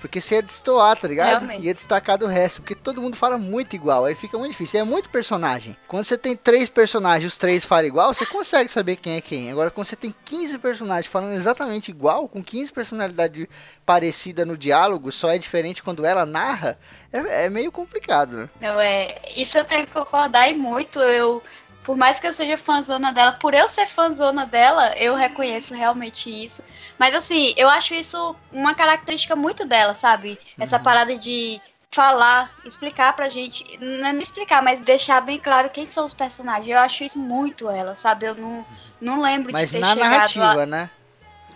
Porque 0.00 0.20
você 0.20 0.36
ia 0.36 0.42
destoar, 0.42 0.96
tá 0.98 1.08
ligado? 1.08 1.40
Realmente. 1.40 1.66
Ia 1.66 1.74
destacar 1.74 2.18
do 2.18 2.26
resto. 2.26 2.62
Porque 2.62 2.74
todo 2.74 3.02
mundo 3.02 3.16
fala 3.16 3.36
muito 3.36 3.74
igual. 3.74 4.04
Aí 4.04 4.14
fica 4.14 4.38
muito 4.38 4.52
difícil. 4.52 4.80
É 4.80 4.84
muito 4.84 5.10
personagem. 5.10 5.76
Quando 5.86 6.04
você 6.04 6.16
tem 6.16 6.36
três 6.36 6.68
personagens 6.68 7.32
os 7.32 7.38
três 7.38 7.64
falam 7.64 7.86
igual, 7.86 8.12
você 8.12 8.24
consegue 8.26 8.70
saber 8.70 8.96
quem 8.96 9.16
é 9.16 9.20
quem. 9.20 9.50
Agora, 9.50 9.70
quando 9.70 9.86
você 9.86 9.96
tem 9.96 10.14
15 10.24 10.58
personagens 10.58 11.06
falando 11.06 11.34
exatamente 11.34 11.90
igual, 11.90 12.28
com 12.28 12.42
15 12.42 12.72
personalidades 12.72 13.46
parecidas 13.84 14.46
no 14.46 14.56
diálogo, 14.56 15.12
só 15.12 15.30
é 15.30 15.38
diferente 15.38 15.82
quando 15.82 16.04
ela 16.04 16.24
narra, 16.24 16.78
é, 17.12 17.46
é 17.46 17.50
meio 17.50 17.70
complicado, 17.70 18.36
né? 18.36 18.50
Não, 18.60 18.80
é. 18.80 19.20
Isso 19.36 19.58
eu 19.58 19.64
tenho 19.64 19.86
que 19.86 19.92
concordar 19.92 20.50
e 20.50 20.54
muito. 20.54 20.98
Eu 20.98 21.42
por 21.88 21.96
mais 21.96 22.20
que 22.20 22.26
eu 22.26 22.32
seja 22.34 22.58
fãzona 22.58 23.14
dela, 23.14 23.32
por 23.32 23.54
eu 23.54 23.66
ser 23.66 23.86
fãzona 23.86 24.44
dela, 24.44 24.94
eu 24.98 25.14
reconheço 25.14 25.72
realmente 25.72 26.28
isso. 26.28 26.62
Mas 26.98 27.14
assim, 27.14 27.54
eu 27.56 27.66
acho 27.66 27.94
isso 27.94 28.36
uma 28.52 28.74
característica 28.74 29.34
muito 29.34 29.64
dela, 29.64 29.94
sabe? 29.94 30.38
Essa 30.60 30.76
uhum. 30.76 30.82
parada 30.82 31.16
de 31.16 31.58
falar, 31.90 32.52
explicar 32.62 33.16
pra 33.16 33.30
gente, 33.30 33.64
não 33.80 34.06
é 34.06 34.12
nem 34.12 34.22
explicar, 34.22 34.62
mas 34.62 34.82
deixar 34.82 35.22
bem 35.22 35.38
claro 35.38 35.70
quem 35.70 35.86
são 35.86 36.04
os 36.04 36.12
personagens. 36.12 36.68
Eu 36.68 36.78
acho 36.78 37.04
isso 37.04 37.18
muito 37.18 37.70
ela, 37.70 37.94
sabe? 37.94 38.26
Eu 38.26 38.34
não, 38.34 38.66
não 39.00 39.22
lembro 39.22 39.50
mas 39.50 39.70
de 39.70 39.76
ter 39.76 39.80
na 39.80 39.94
chegado 39.94 40.10
narrativa, 40.10 40.62
a... 40.64 40.66
né? 40.66 40.90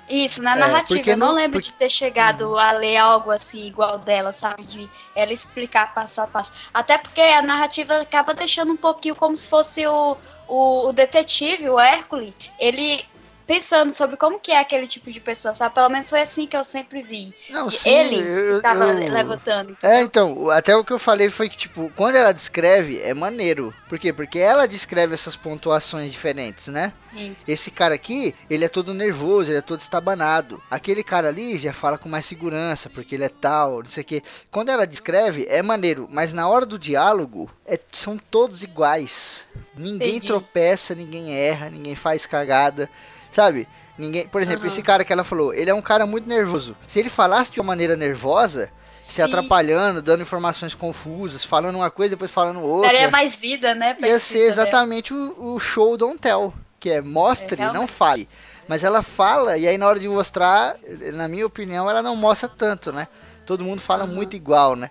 Isso, 0.09 0.43
na 0.43 0.55
é, 0.55 0.59
narrativa. 0.59 1.11
Eu 1.11 1.17
não, 1.17 1.29
não 1.29 1.35
lembro 1.35 1.61
porque... 1.61 1.71
de 1.71 1.79
ter 1.79 1.91
chegado 1.91 2.51
uhum. 2.51 2.59
a 2.59 2.73
ler 2.73 2.97
algo 2.97 3.31
assim 3.31 3.67
igual 3.67 3.99
dela, 3.99 4.33
sabe? 4.33 4.65
De 4.65 4.91
ela 5.15 5.33
explicar 5.33 5.95
passo 5.95 6.21
a 6.21 6.27
passo. 6.27 6.53
Até 6.73 6.99
porque 6.99 7.21
a 7.21 7.43
narrativa 7.43 8.01
acaba 8.01 8.35
deixando 8.35 8.73
um 8.73 8.77
pouquinho 8.77 9.15
como 9.15 9.37
se 9.37 9.47
fosse 9.47 9.87
o, 9.87 10.17
o, 10.49 10.89
o 10.89 10.93
detetive, 10.93 11.69
o 11.69 11.79
Hércules, 11.79 12.35
ele 12.59 13.05
pensando 13.53 13.93
sobre 13.93 14.17
como 14.17 14.41
que 14.41 14.51
é 14.51 14.59
aquele 14.59 14.87
tipo 14.87 15.13
de 15.13 15.21
pessoa, 15.21 15.53
sabe? 15.53 15.75
Pelo 15.75 15.91
menos 15.91 16.09
foi 16.09 16.23
assim 16.23 16.47
que 16.47 16.57
eu 16.57 16.65
sempre 16.65 17.03
vi. 17.03 17.35
Não, 17.51 17.69
sim, 17.69 17.91
ele 17.91 18.17
eu, 18.17 18.63
tava 18.63 18.87
eu... 18.87 19.13
levantando. 19.13 19.73
Entendeu? 19.73 19.99
É, 19.99 20.03
então, 20.03 20.49
até 20.49 20.75
o 20.75 20.83
que 20.83 20.91
eu 20.91 20.99
falei 20.99 21.29
foi 21.29 21.51
que, 21.51 21.59
tipo, 21.59 21.93
quando 21.95 22.15
ela 22.15 22.33
descreve, 22.33 22.99
é 23.03 23.13
maneiro. 23.13 23.75
Por 23.91 23.99
quê? 23.99 24.11
Porque 24.11 24.39
ela 24.39 24.67
descreve 24.67 25.13
essas 25.13 25.37
pontuações 25.37 26.11
diferentes, 26.11 26.69
né? 26.69 26.95
Sim. 27.13 27.35
Esse 27.47 27.71
cara 27.71 27.95
aqui, 27.95 28.35
ele 28.49 28.65
é 28.65 28.69
todo 28.71 28.95
nervoso, 28.95 29.51
ele 29.51 29.59
é 29.59 29.63
todo 29.63 29.81
estabanado. 29.81 30.63
Aquele 30.71 31.05
cara 31.05 31.29
ali 31.29 31.59
já 31.59 31.75
fala 31.75 31.99
com 31.99 32.09
mais 32.09 32.25
segurança, 32.25 32.89
porque 32.89 33.15
ele 33.15 33.25
é 33.25 33.29
tal, 33.29 33.83
não 33.83 33.91
sei 33.91 34.03
o 34.03 34.07
quê. 34.07 34.23
Quando 34.51 34.71
ela 34.71 34.87
descreve, 34.87 35.47
é 35.51 35.61
maneiro, 35.61 36.09
mas 36.11 36.33
na 36.33 36.49
hora 36.49 36.65
do 36.65 36.79
diálogo, 36.79 37.51
é, 37.67 37.79
são 37.91 38.17
todos 38.17 38.63
iguais. 38.63 39.47
Ninguém 39.77 40.17
Entendi. 40.17 40.27
tropeça, 40.27 40.95
ninguém 40.95 41.35
erra, 41.35 41.69
ninguém 41.69 41.95
faz 41.95 42.25
cagada. 42.25 42.89
Sabe? 43.33 43.67
Ninguém, 43.99 44.27
por 44.27 44.41
exemplo, 44.41 44.63
uhum. 44.63 44.67
esse 44.67 44.83
cara 44.83 45.05
que 45.05 45.13
ela 45.13 45.25
falou, 45.25 45.53
ele 45.53 45.71
é 45.71 45.75
um 45.75 45.83
cara 45.83 46.07
muito 46.07 46.29
nervoso. 46.29 46.77
Se 46.87 46.99
ele 46.99 47.11
falasse 47.11 47.51
de 47.51 47.61
uma 47.61 47.67
maneira 47.67 47.97
nervosa, 47.97 48.71
Sim. 48.99 49.13
se 49.13 49.23
atrapalhando, 49.23 50.01
dando 50.01 50.23
informações 50.23 50.75
confusas, 50.75 51.45
falando 51.45 51.77
uma 51.77 51.91
coisa 51.91 52.11
depois 52.11 52.31
falando 52.31 52.61
outra. 52.61 52.93
Daria 52.93 53.11
mais 53.11 53.37
vida, 53.37 53.75
né? 53.75 53.97
Ia 54.01 54.19
ser 54.19 54.47
exatamente 54.47 55.13
o, 55.13 55.55
o, 55.55 55.61
show 55.61 55.97
Don't 55.97 56.19
Tell, 56.19 56.55
que 56.79 56.91
é 56.91 57.01
mostre, 57.01 57.61
é, 57.61 57.73
não 57.73 57.87
fale. 57.87 58.29
Mas 58.67 58.83
ela 58.85 59.03
fala 59.03 59.59
e 59.59 59.67
aí 59.67 59.77
na 59.77 59.87
hora 59.87 59.99
de 59.99 60.09
mostrar, 60.09 60.77
na 61.13 61.29
minha 61.29 61.47
opinião, 61.47 61.91
ela 61.91 62.01
não 62.01 62.17
mostra 62.17 62.49
tanto, 62.49 62.93
né? 62.93 63.09
Todo 63.45 63.65
mundo 63.65 63.81
fala 63.81 64.05
uhum. 64.05 64.15
muito 64.15 64.37
igual, 64.37 64.77
né? 64.77 64.91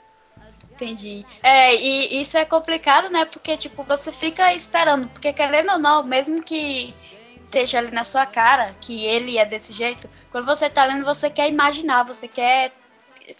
Entendi. 0.74 1.26
É, 1.44 1.76
e 1.76 2.22
isso 2.22 2.38
é 2.38 2.46
complicado, 2.46 3.10
né? 3.10 3.26
Porque, 3.26 3.56
tipo, 3.56 3.84
você 3.84 4.12
fica 4.12 4.54
esperando. 4.54 5.08
Porque, 5.10 5.32
querendo 5.32 5.74
ou 5.74 5.80
não, 5.80 6.04
mesmo 6.04 6.42
que 6.42 6.94
esteja 7.52 7.78
ali 7.80 7.92
na 7.92 8.06
sua 8.06 8.26
cara 8.26 8.74
que 8.80 9.06
ele 9.06 9.38
é 9.38 9.46
desse 9.46 9.74
jeito, 9.74 10.10
quando 10.32 10.46
você 10.46 10.70
tá 10.70 10.86
lendo, 10.86 11.04
você 11.04 11.30
quer 11.30 11.50
imaginar, 11.50 12.04
você 12.04 12.28
quer 12.28 12.72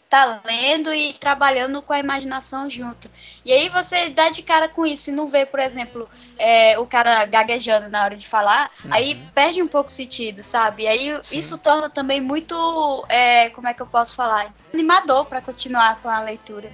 tá 0.10 0.42
lendo 0.46 0.94
e 0.94 1.14
trabalhando 1.14 1.82
com 1.82 1.92
a 1.92 2.00
imaginação 2.00 2.70
junto. 2.70 3.10
E 3.44 3.52
aí 3.52 3.68
você 3.70 4.10
dá 4.10 4.30
de 4.30 4.44
cara 4.44 4.70
com 4.70 4.86
isso 4.86 5.10
e 5.10 5.14
não 5.14 5.28
vê, 5.28 5.46
por 5.46 5.60
exemplo, 5.60 6.08
é, 6.38 6.78
o 6.78 6.86
cara 6.86 7.26
gaguejando 7.26 7.90
na 7.90 8.04
hora 8.04 8.16
de 8.16 8.28
falar, 8.28 8.70
uhum. 8.86 8.94
aí 8.94 9.16
perde 9.34 9.62
um 9.62 9.68
pouco 9.68 9.90
o 9.90 9.92
sentido, 9.92 10.44
sabe? 10.44 10.84
E 10.84 10.88
aí 10.88 11.20
Sim. 11.24 11.38
isso 11.38 11.58
torna 11.58 11.90
também 11.90 12.22
muito, 12.22 13.06
é, 13.10 13.50
como 13.50 13.68
é 13.68 13.74
que 13.74 13.82
eu 13.82 13.88
posso 13.88 14.16
falar? 14.16 14.54
Animador 14.74 15.26
para 15.26 15.42
continuar 15.42 16.00
com 16.02 16.10
a 16.10 16.20
leitura. 16.20 16.72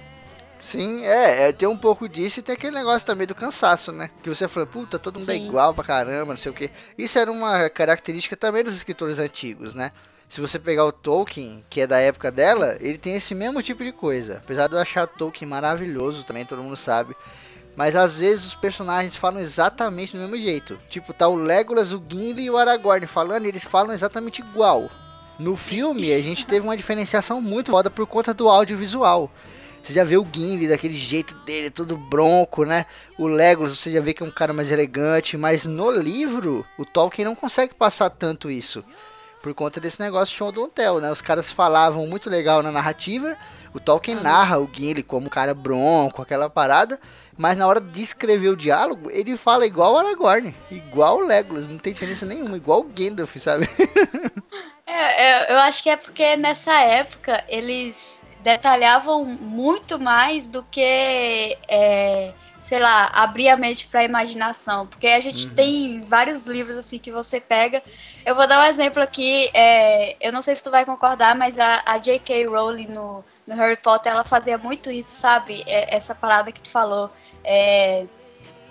Sim, 0.60 1.04
é, 1.04 1.48
é, 1.48 1.52
tem 1.52 1.68
um 1.68 1.76
pouco 1.76 2.08
disso 2.08 2.40
e 2.40 2.42
tem 2.42 2.54
aquele 2.54 2.76
negócio 2.76 3.06
também 3.06 3.26
do 3.26 3.34
cansaço, 3.34 3.92
né? 3.92 4.10
Que 4.22 4.28
você 4.28 4.48
falou, 4.48 4.68
puta, 4.68 4.98
todo 4.98 5.18
mundo 5.18 5.30
é 5.30 5.34
Sim. 5.34 5.44
é 5.44 5.46
igual 5.46 5.72
pra 5.72 5.84
caramba, 5.84 6.32
não 6.32 6.38
sei 6.38 6.50
o 6.50 6.54
que. 6.54 6.70
Isso 6.96 7.18
era 7.18 7.30
uma 7.30 7.70
característica 7.70 8.36
também 8.36 8.64
dos 8.64 8.74
escritores 8.74 9.18
antigos, 9.18 9.74
né? 9.74 9.92
Se 10.28 10.40
você 10.42 10.58
pegar 10.58 10.84
o 10.84 10.92
Tolkien, 10.92 11.64
que 11.70 11.80
é 11.80 11.86
da 11.86 11.98
época 11.98 12.30
dela, 12.30 12.76
ele 12.80 12.98
tem 12.98 13.14
esse 13.14 13.34
mesmo 13.34 13.62
tipo 13.62 13.82
de 13.82 13.92
coisa. 13.92 14.40
Apesar 14.44 14.66
de 14.68 14.74
eu 14.74 14.78
achar 14.78 15.04
o 15.04 15.06
Tolkien 15.06 15.48
maravilhoso, 15.48 16.24
também 16.24 16.44
todo 16.44 16.62
mundo 16.62 16.76
sabe. 16.76 17.16
Mas 17.74 17.96
às 17.96 18.18
vezes 18.18 18.44
os 18.44 18.54
personagens 18.54 19.16
falam 19.16 19.40
exatamente 19.40 20.12
do 20.12 20.18
mesmo 20.18 20.36
jeito. 20.36 20.78
Tipo, 20.90 21.14
tá 21.14 21.28
o 21.28 21.36
Legolas, 21.36 21.92
o 21.92 22.02
Gimli 22.06 22.42
e 22.42 22.50
o 22.50 22.58
Aragorn 22.58 23.06
falando, 23.06 23.46
e 23.46 23.48
eles 23.48 23.64
falam 23.64 23.92
exatamente 23.92 24.42
igual. 24.42 24.90
No 25.38 25.56
filme, 25.56 26.12
a 26.12 26.20
gente 26.20 26.44
teve 26.44 26.66
uma 26.66 26.76
diferenciação 26.76 27.40
muito 27.40 27.70
foda 27.70 27.88
por 27.88 28.06
conta 28.06 28.34
do 28.34 28.48
audiovisual. 28.48 29.30
Você 29.82 29.92
já 29.92 30.04
vê 30.04 30.16
o 30.16 30.26
Gimli 30.30 30.68
daquele 30.68 30.94
jeito 30.94 31.34
dele, 31.46 31.70
todo 31.70 31.96
bronco, 31.96 32.64
né? 32.64 32.84
O 33.18 33.26
Legolas, 33.26 33.76
você 33.76 33.90
já 33.90 34.00
vê 34.00 34.12
que 34.12 34.22
é 34.22 34.26
um 34.26 34.30
cara 34.30 34.52
mais 34.52 34.70
elegante, 34.70 35.36
mas 35.36 35.64
no 35.64 35.90
livro, 35.90 36.66
o 36.76 36.84
Tolkien 36.84 37.24
não 37.24 37.34
consegue 37.34 37.74
passar 37.74 38.10
tanto 38.10 38.50
isso. 38.50 38.84
Por 39.42 39.54
conta 39.54 39.80
desse 39.80 40.00
negócio 40.00 40.36
show 40.36 40.50
do 40.50 40.66
Tell, 40.66 41.00
né? 41.00 41.10
Os 41.12 41.22
caras 41.22 41.50
falavam 41.50 42.06
muito 42.06 42.28
legal 42.28 42.62
na 42.62 42.72
narrativa, 42.72 43.36
o 43.72 43.78
Tolkien 43.78 44.16
narra 44.20 44.58
o 44.58 44.68
Gimli 44.70 45.02
como 45.02 45.26
um 45.26 45.30
cara 45.30 45.54
bronco, 45.54 46.20
aquela 46.20 46.50
parada, 46.50 46.98
mas 47.36 47.56
na 47.56 47.66
hora 47.66 47.80
de 47.80 48.02
escrever 48.02 48.48
o 48.48 48.56
diálogo, 48.56 49.10
ele 49.10 49.36
fala 49.36 49.64
igual 49.64 49.94
o 49.94 49.98
Aragorn, 49.98 50.54
igual 50.70 51.18
o 51.18 51.26
Legolas, 51.26 51.68
não 51.68 51.78
tem 51.78 51.92
diferença 51.92 52.26
nenhuma, 52.26 52.56
igual 52.56 52.80
o 52.80 52.90
Gandalf, 52.92 53.36
sabe? 53.36 53.70
é, 54.84 55.52
eu 55.52 55.58
acho 55.58 55.82
que 55.82 55.88
é 55.88 55.96
porque 55.96 56.36
nessa 56.36 56.74
época 56.80 57.44
eles 57.48 58.20
detalhavam 58.48 59.24
muito 59.24 59.98
mais 59.98 60.48
do 60.48 60.62
que, 60.62 61.58
é, 61.68 62.32
sei 62.58 62.78
lá, 62.78 63.06
abrir 63.12 63.50
a 63.50 63.56
mente 63.58 63.86
para 63.86 64.00
a 64.00 64.04
imaginação. 64.04 64.86
Porque 64.86 65.06
a 65.06 65.20
gente 65.20 65.48
uhum. 65.48 65.54
tem 65.54 66.04
vários 66.06 66.46
livros 66.46 66.76
assim 66.76 66.98
que 66.98 67.12
você 67.12 67.40
pega. 67.40 67.82
Eu 68.24 68.34
vou 68.34 68.46
dar 68.46 68.60
um 68.60 68.66
exemplo 68.66 69.02
aqui. 69.02 69.50
É, 69.52 70.16
eu 70.26 70.32
não 70.32 70.40
sei 70.40 70.56
se 70.56 70.62
tu 70.62 70.70
vai 70.70 70.86
concordar, 70.86 71.36
mas 71.36 71.58
a, 71.58 71.82
a 71.84 71.98
J.K. 71.98 72.46
Rowling 72.46 72.86
no, 72.86 73.22
no, 73.46 73.54
Harry 73.54 73.76
Potter 73.76 74.12
ela 74.12 74.24
fazia 74.24 74.56
muito 74.56 74.90
isso, 74.90 75.14
sabe? 75.14 75.62
É, 75.66 75.94
essa 75.94 76.14
parada 76.14 76.50
que 76.50 76.62
tu 76.62 76.70
falou. 76.70 77.10
É, 77.44 78.06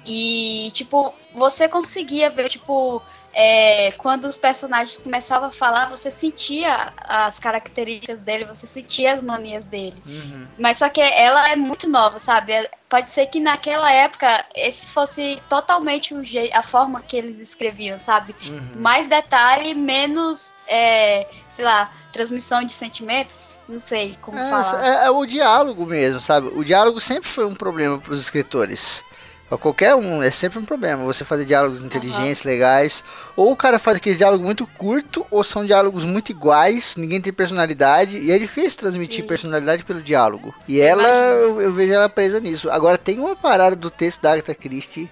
e, 0.07 0.71
tipo, 0.73 1.13
você 1.35 1.67
conseguia 1.67 2.29
ver, 2.31 2.49
tipo, 2.49 3.01
é, 3.39 3.91
quando 3.91 4.25
os 4.25 4.35
personagens 4.35 4.97
começavam 4.97 5.49
a 5.49 5.51
falar, 5.51 5.87
você 5.89 6.09
sentia 6.09 6.91
as 6.97 7.37
características 7.37 8.19
dele, 8.21 8.45
você 8.45 8.65
sentia 8.65 9.13
as 9.13 9.21
manias 9.21 9.63
dele. 9.65 10.01
Uhum. 10.07 10.47
Mas 10.57 10.79
só 10.79 10.89
que 10.89 10.99
ela 10.99 11.47
é 11.47 11.55
muito 11.55 11.87
nova, 11.87 12.19
sabe? 12.19 12.51
É, 12.51 12.67
pode 12.89 13.11
ser 13.11 13.27
que 13.27 13.39
naquela 13.39 13.91
época 13.91 14.43
esse 14.55 14.87
fosse 14.87 15.39
totalmente 15.47 16.15
o 16.15 16.23
jeito, 16.23 16.51
a 16.57 16.63
forma 16.63 16.99
que 16.99 17.15
eles 17.15 17.37
escreviam, 17.37 17.99
sabe? 17.99 18.35
Uhum. 18.43 18.81
Mais 18.81 19.07
detalhe, 19.07 19.75
menos, 19.75 20.65
é, 20.67 21.27
sei 21.51 21.63
lá, 21.63 21.91
transmissão 22.11 22.63
de 22.63 22.73
sentimentos. 22.73 23.55
Não 23.69 23.79
sei 23.79 24.17
como 24.19 24.39
é, 24.39 24.49
falar. 24.49 24.83
É, 24.83 25.05
é, 25.05 25.11
o 25.11 25.23
diálogo 25.27 25.85
mesmo, 25.85 26.19
sabe? 26.19 26.47
O 26.47 26.65
diálogo 26.65 26.99
sempre 26.99 27.29
foi 27.29 27.45
um 27.45 27.53
problema 27.53 27.99
para 27.99 28.13
os 28.13 28.19
escritores. 28.19 29.03
Qualquer 29.55 29.95
um, 29.95 30.21
é 30.21 30.29
sempre 30.29 30.59
um 30.59 30.65
problema 30.65 31.05
você 31.05 31.23
fazer 31.23 31.45
diálogos 31.45 31.81
inteligentes, 31.81 32.43
uhum. 32.43 32.51
legais. 32.51 33.03
Ou 33.35 33.51
o 33.51 33.55
cara 33.55 33.79
faz 33.79 33.95
aqueles 33.97 34.17
diálogos 34.17 34.45
muito 34.45 34.67
curto, 34.67 35.25
ou 35.31 35.43
são 35.43 35.65
diálogos 35.65 36.03
muito 36.03 36.31
iguais, 36.31 36.97
ninguém 36.97 37.21
tem 37.21 37.31
personalidade, 37.31 38.17
e 38.17 38.31
é 38.31 38.37
difícil 38.37 38.79
transmitir 38.79 39.21
Sim. 39.21 39.27
personalidade 39.27 39.85
pelo 39.85 40.01
diálogo. 40.01 40.53
E 40.67 40.79
eu 40.79 40.85
ela, 40.85 41.07
eu, 41.07 41.61
eu, 41.61 41.73
vejo 41.73 41.93
ela 41.93 42.09
presa 42.09 42.39
nisso. 42.39 42.69
Agora, 42.69 42.97
tem 42.97 43.19
uma 43.19 43.35
parada 43.35 43.75
do 43.75 43.89
texto 43.89 44.21
da 44.21 44.33
Agatha 44.33 44.53
Christie 44.53 45.09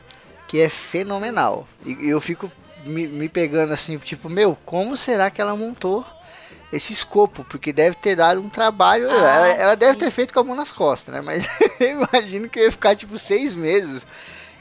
que 0.47 0.59
é 0.59 0.69
fenomenal. 0.69 1.67
E 1.85 2.09
eu 2.09 2.19
fico 2.19 2.51
me, 2.85 3.07
me 3.07 3.29
pegando 3.29 3.73
assim, 3.73 3.97
tipo, 3.97 4.29
meu, 4.29 4.57
como 4.65 4.95
será 4.95 5.31
que 5.31 5.41
ela 5.41 5.55
montou 5.55 6.05
esse 6.71 6.93
escopo, 6.93 7.43
porque 7.45 7.71
deve 7.71 7.95
ter 7.95 8.15
dado 8.15 8.41
um 8.41 8.49
trabalho. 8.49 9.09
Ah, 9.09 9.13
ela, 9.13 9.47
ela 9.47 9.75
deve 9.75 9.97
ter 9.97 10.11
feito 10.11 10.33
com 10.33 10.39
a 10.39 10.43
mão 10.43 10.55
nas 10.55 10.71
costas, 10.71 11.13
né? 11.13 11.21
Mas 11.21 11.45
eu 11.79 12.01
imagino 12.01 12.49
que 12.49 12.59
ia 12.59 12.71
ficar 12.71 12.95
tipo 12.95 13.17
seis 13.17 13.53
meses. 13.53 14.05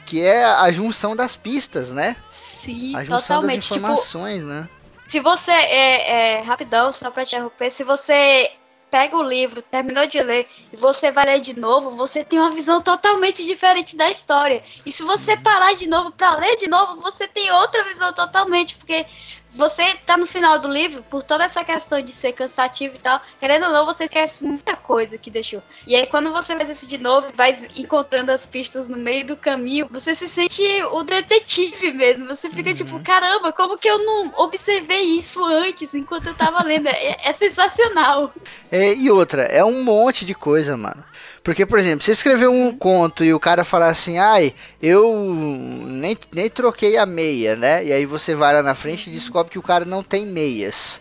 Que 0.05 0.21
é 0.21 0.45
a 0.45 0.71
junção 0.71 1.15
das 1.15 1.35
pistas, 1.35 1.91
né? 1.91 2.15
Sim, 2.63 2.95
a 2.95 3.03
junção 3.03 3.37
totalmente. 3.37 3.55
das 3.55 3.63
tipo, 3.63 3.75
informações, 3.75 4.41
tipo, 4.43 4.53
né? 4.53 4.69
Se 5.07 5.19
você 5.19 5.51
é, 5.51 6.37
é 6.37 6.41
rapidão, 6.41 6.91
só 6.91 7.09
pra 7.09 7.25
te 7.25 7.35
interromper, 7.35 7.71
se 7.71 7.83
você 7.83 8.51
pega 8.89 9.17
o 9.17 9.23
livro, 9.23 9.61
terminou 9.61 10.07
de 10.07 10.21
ler 10.21 10.47
e 10.71 10.77
você 10.77 11.11
vai 11.11 11.25
ler 11.25 11.41
de 11.41 11.59
novo, 11.59 11.91
você 11.91 12.23
tem 12.23 12.39
uma 12.39 12.51
visão 12.51 12.81
totalmente 12.81 13.45
diferente 13.45 13.95
da 13.95 14.09
história. 14.09 14.63
E 14.85 14.91
se 14.91 15.03
você 15.03 15.33
uhum. 15.33 15.43
parar 15.43 15.73
de 15.73 15.87
novo 15.87 16.11
para 16.11 16.37
ler 16.37 16.55
de 16.57 16.67
novo, 16.67 17.01
você 17.01 17.27
tem 17.27 17.51
outra 17.51 17.83
visão 17.83 18.13
totalmente, 18.13 18.75
porque 18.75 19.05
você 19.55 19.95
tá 20.05 20.17
no 20.17 20.27
final 20.27 20.59
do 20.59 20.67
livro, 20.67 21.03
por 21.03 21.23
toda 21.23 21.45
essa 21.45 21.63
questão 21.63 22.01
de 22.01 22.11
ser 22.11 22.33
cansativo 22.33 22.95
e 22.95 22.99
tal, 22.99 23.21
querendo 23.39 23.65
ou 23.65 23.71
não, 23.71 23.85
você 23.85 24.03
esquece 24.03 24.43
muita 24.43 24.75
coisa 24.75 25.17
que 25.17 25.31
deixou. 25.31 25.63
E 25.87 25.95
aí, 25.95 26.07
quando 26.07 26.31
você 26.31 26.55
faz 26.55 26.69
isso 26.69 26.87
de 26.87 26.97
novo, 26.97 27.27
vai 27.35 27.69
encontrando 27.75 28.31
as 28.31 28.45
pistas 28.45 28.87
no 28.87 28.97
meio 28.97 29.25
do 29.25 29.37
caminho, 29.37 29.87
você 29.89 30.13
se 30.13 30.27
sente 30.27 30.63
o 30.91 31.03
detetive 31.03 31.91
mesmo. 31.93 32.27
Você 32.27 32.49
fica 32.49 32.69
uhum. 32.69 32.75
tipo, 32.75 32.99
caramba, 33.03 33.53
como 33.53 33.77
que 33.77 33.89
eu 33.89 33.97
não 33.99 34.33
observei 34.37 35.19
isso 35.19 35.43
antes, 35.43 35.93
enquanto 35.93 36.27
eu 36.27 36.35
tava 36.35 36.63
lendo? 36.63 36.87
É, 36.87 37.29
é 37.29 37.33
sensacional. 37.33 38.33
É, 38.71 38.93
e 38.93 39.09
outra, 39.09 39.43
é 39.43 39.63
um 39.63 39.83
monte 39.83 40.25
de 40.25 40.35
coisa, 40.35 40.75
mano. 40.75 41.03
Porque, 41.45 41.63
por 41.63 41.77
exemplo, 41.77 42.03
você 42.03 42.11
escreveu 42.11 42.51
um 42.51 42.75
conto 42.75 43.23
e 43.23 43.31
o 43.31 43.39
cara 43.39 43.63
falar 43.63 43.89
assim, 43.89 44.17
ai, 44.17 44.51
eu 44.81 45.13
nem, 45.85 46.17
nem 46.33 46.49
troquei 46.49 46.97
a 46.97 47.05
meia, 47.05 47.55
né? 47.55 47.85
E 47.85 47.93
aí 47.93 48.03
você 48.03 48.33
vai 48.33 48.51
lá 48.51 48.63
na 48.63 48.73
frente 48.73 49.07
e 49.07 49.13
descobre 49.13 49.51
que 49.51 49.59
o 49.59 49.61
cara 49.61 49.85
não 49.85 50.01
tem 50.01 50.25
meias. 50.25 50.99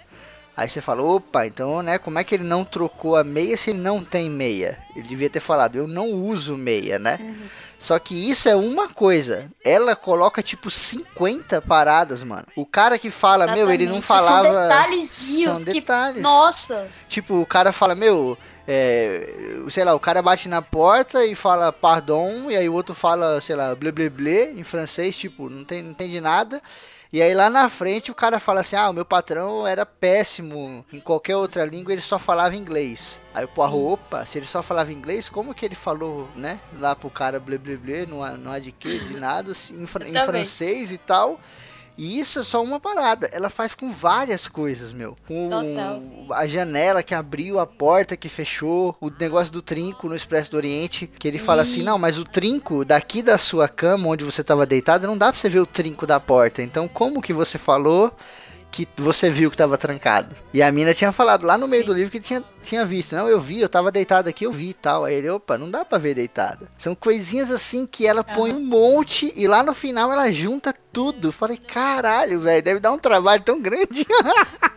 Aí 0.54 0.68
você 0.68 0.82
fala, 0.82 1.02
opa, 1.02 1.46
então, 1.46 1.80
né, 1.80 1.96
como 1.96 2.18
é 2.18 2.24
que 2.24 2.34
ele 2.34 2.44
não 2.44 2.62
trocou 2.62 3.16
a 3.16 3.24
meia 3.24 3.56
se 3.56 3.70
ele 3.70 3.78
não 3.78 4.04
tem 4.04 4.28
meia? 4.28 4.78
Ele 4.94 5.08
devia 5.08 5.30
ter 5.30 5.40
falado, 5.40 5.76
eu 5.76 5.88
não 5.88 6.10
uso 6.10 6.58
meia, 6.58 6.98
né? 6.98 7.18
Uhum. 7.22 7.36
Só 7.78 7.98
que 7.98 8.14
isso 8.14 8.48
é 8.48 8.54
uma 8.54 8.88
coisa. 8.88 9.50
Ela 9.64 9.96
coloca 9.96 10.42
tipo 10.42 10.70
50 10.70 11.60
paradas, 11.62 12.22
mano. 12.22 12.46
O 12.54 12.64
cara 12.64 12.98
que 12.98 13.10
fala, 13.10 13.44
Exatamente. 13.44 13.64
meu, 13.64 13.74
ele 13.74 13.86
não 13.86 14.00
falava. 14.00 14.48
São 14.48 14.62
detalhezinhos. 14.62 15.58
São 15.58 15.72
detalhes. 15.72 16.16
Que... 16.16 16.22
Nossa. 16.22 16.88
Tipo, 17.08 17.40
o 17.40 17.46
cara 17.46 17.72
fala, 17.72 17.94
meu, 17.94 18.38
é, 18.66 19.28
sei 19.68 19.85
lá, 19.85 19.94
o 19.94 20.00
cara 20.00 20.23
bate 20.23 20.49
na 20.49 20.62
porta 20.62 21.25
e 21.25 21.35
fala 21.35 21.73
pardon, 21.73 22.50
e 22.50 22.56
aí 22.56 22.68
o 22.68 22.73
outro 22.73 22.94
fala, 22.94 23.40
sei 23.40 23.56
lá, 23.56 23.75
blé 23.75 23.92
blé 23.92 24.09
blé 24.09 24.52
em 24.52 24.64
francês, 24.64 25.16
tipo, 25.16 25.50
não, 25.50 25.64
tem, 25.64 25.83
não 25.83 25.90
entende 25.90 26.21
nada. 26.21 26.62
E 27.12 27.23
aí 27.23 27.33
lá 27.33 27.49
na 27.49 27.71
frente 27.71 28.11
o 28.11 28.14
cara 28.14 28.40
fala 28.40 28.62
assim: 28.62 28.75
ah, 28.75 28.90
o 28.90 28.92
meu 28.92 29.04
patrão 29.04 29.64
era 29.64 29.87
péssimo 29.87 30.85
em 30.92 30.99
qualquer 30.99 31.37
outra 31.37 31.64
língua, 31.64 31.92
ele 31.92 32.02
só 32.02 32.18
falava 32.18 32.56
inglês. 32.56 33.23
Aí 33.33 33.44
o 33.44 33.49
porra, 33.49 33.76
opa, 33.76 34.26
se 34.26 34.37
ele 34.37 34.47
só 34.47 34.64
falava 34.64 34.92
inglês, 34.92 35.28
como 35.28 35.54
que 35.54 35.64
ele 35.64 35.76
falou, 35.76 36.28
né? 36.35 36.59
Lá 36.76 36.97
pro 36.97 37.09
cara 37.09 37.38
blé 37.38 37.56
blé 37.56 37.76
blé, 37.76 38.04
não 38.04 38.25
há, 38.25 38.33
não 38.33 38.59
de 38.59 38.73
que, 38.73 38.99
de 38.99 39.16
nada, 39.21 39.52
em, 39.71 39.85
em 39.85 40.26
francês 40.26 40.90
e 40.90 40.99
tal. 40.99 41.38
E 41.96 42.18
isso 42.18 42.40
é 42.40 42.42
só 42.42 42.62
uma 42.62 42.80
parada. 42.80 43.28
Ela 43.32 43.48
faz 43.48 43.74
com 43.74 43.92
várias 43.92 44.48
coisas, 44.48 44.90
meu. 44.90 45.16
Com 45.26 45.48
Total. 45.48 46.02
a 46.32 46.46
janela 46.46 47.02
que 47.02 47.14
abriu, 47.14 47.60
a 47.60 47.66
porta 47.66 48.16
que 48.16 48.28
fechou, 48.28 48.96
o 49.00 49.10
negócio 49.10 49.52
do 49.52 49.62
trinco 49.62 50.08
no 50.08 50.16
Expresso 50.16 50.50
do 50.50 50.56
Oriente, 50.56 51.06
que 51.06 51.28
ele 51.28 51.38
fala 51.38 51.62
assim: 51.62 51.82
não, 51.82 51.98
mas 51.98 52.18
o 52.18 52.24
trinco 52.24 52.84
daqui 52.84 53.22
da 53.22 53.38
sua 53.38 53.68
cama, 53.68 54.08
onde 54.08 54.24
você 54.24 54.40
estava 54.40 54.66
deitado, 54.66 55.06
não 55.06 55.16
dá 55.16 55.30
pra 55.30 55.40
você 55.40 55.48
ver 55.48 55.60
o 55.60 55.66
trinco 55.66 56.06
da 56.06 56.18
porta. 56.18 56.62
Então, 56.62 56.88
como 56.88 57.22
que 57.22 57.32
você 57.32 57.58
falou? 57.58 58.12
Que 58.75 58.88
você 58.97 59.31
viu 59.31 59.52
que 59.52 59.57
tava 59.57 59.78
trancado. 59.78 60.35
E 60.52 60.61
a 60.61 60.73
mina 60.73 60.93
tinha 60.93 61.12
falado 61.12 61.47
lá 61.47 61.57
no 61.57 61.69
meio 61.69 61.83
Sim. 61.83 61.87
do 61.87 61.95
livro 61.95 62.11
que 62.11 62.19
tinha, 62.19 62.43
tinha 62.61 62.85
visto. 62.85 63.14
Não, 63.14 63.28
eu 63.28 63.38
vi, 63.38 63.61
eu 63.61 63.69
tava 63.69 63.93
deitado 63.93 64.28
aqui, 64.28 64.45
eu 64.45 64.50
vi 64.50 64.71
e 64.71 64.75
tal. 64.75 65.04
Aí 65.04 65.14
ele, 65.14 65.31
opa, 65.31 65.57
não 65.57 65.71
dá 65.71 65.85
pra 65.85 65.97
ver 65.97 66.14
deitada. 66.14 66.66
São 66.76 66.93
coisinhas 66.93 67.52
assim 67.52 67.87
que 67.87 68.04
ela 68.04 68.25
põe 68.25 68.52
um 68.52 68.59
monte 68.59 69.33
e 69.37 69.47
lá 69.47 69.62
no 69.62 69.75
final 69.75 70.11
ela 70.11 70.33
junta 70.33 70.75
tudo. 70.93 71.31
falei, 71.31 71.57
caralho, 71.57 72.40
velho, 72.40 72.64
deve 72.64 72.81
dar 72.81 72.90
um 72.90 72.99
trabalho 72.99 73.45
tão 73.45 73.61
grande. 73.61 74.04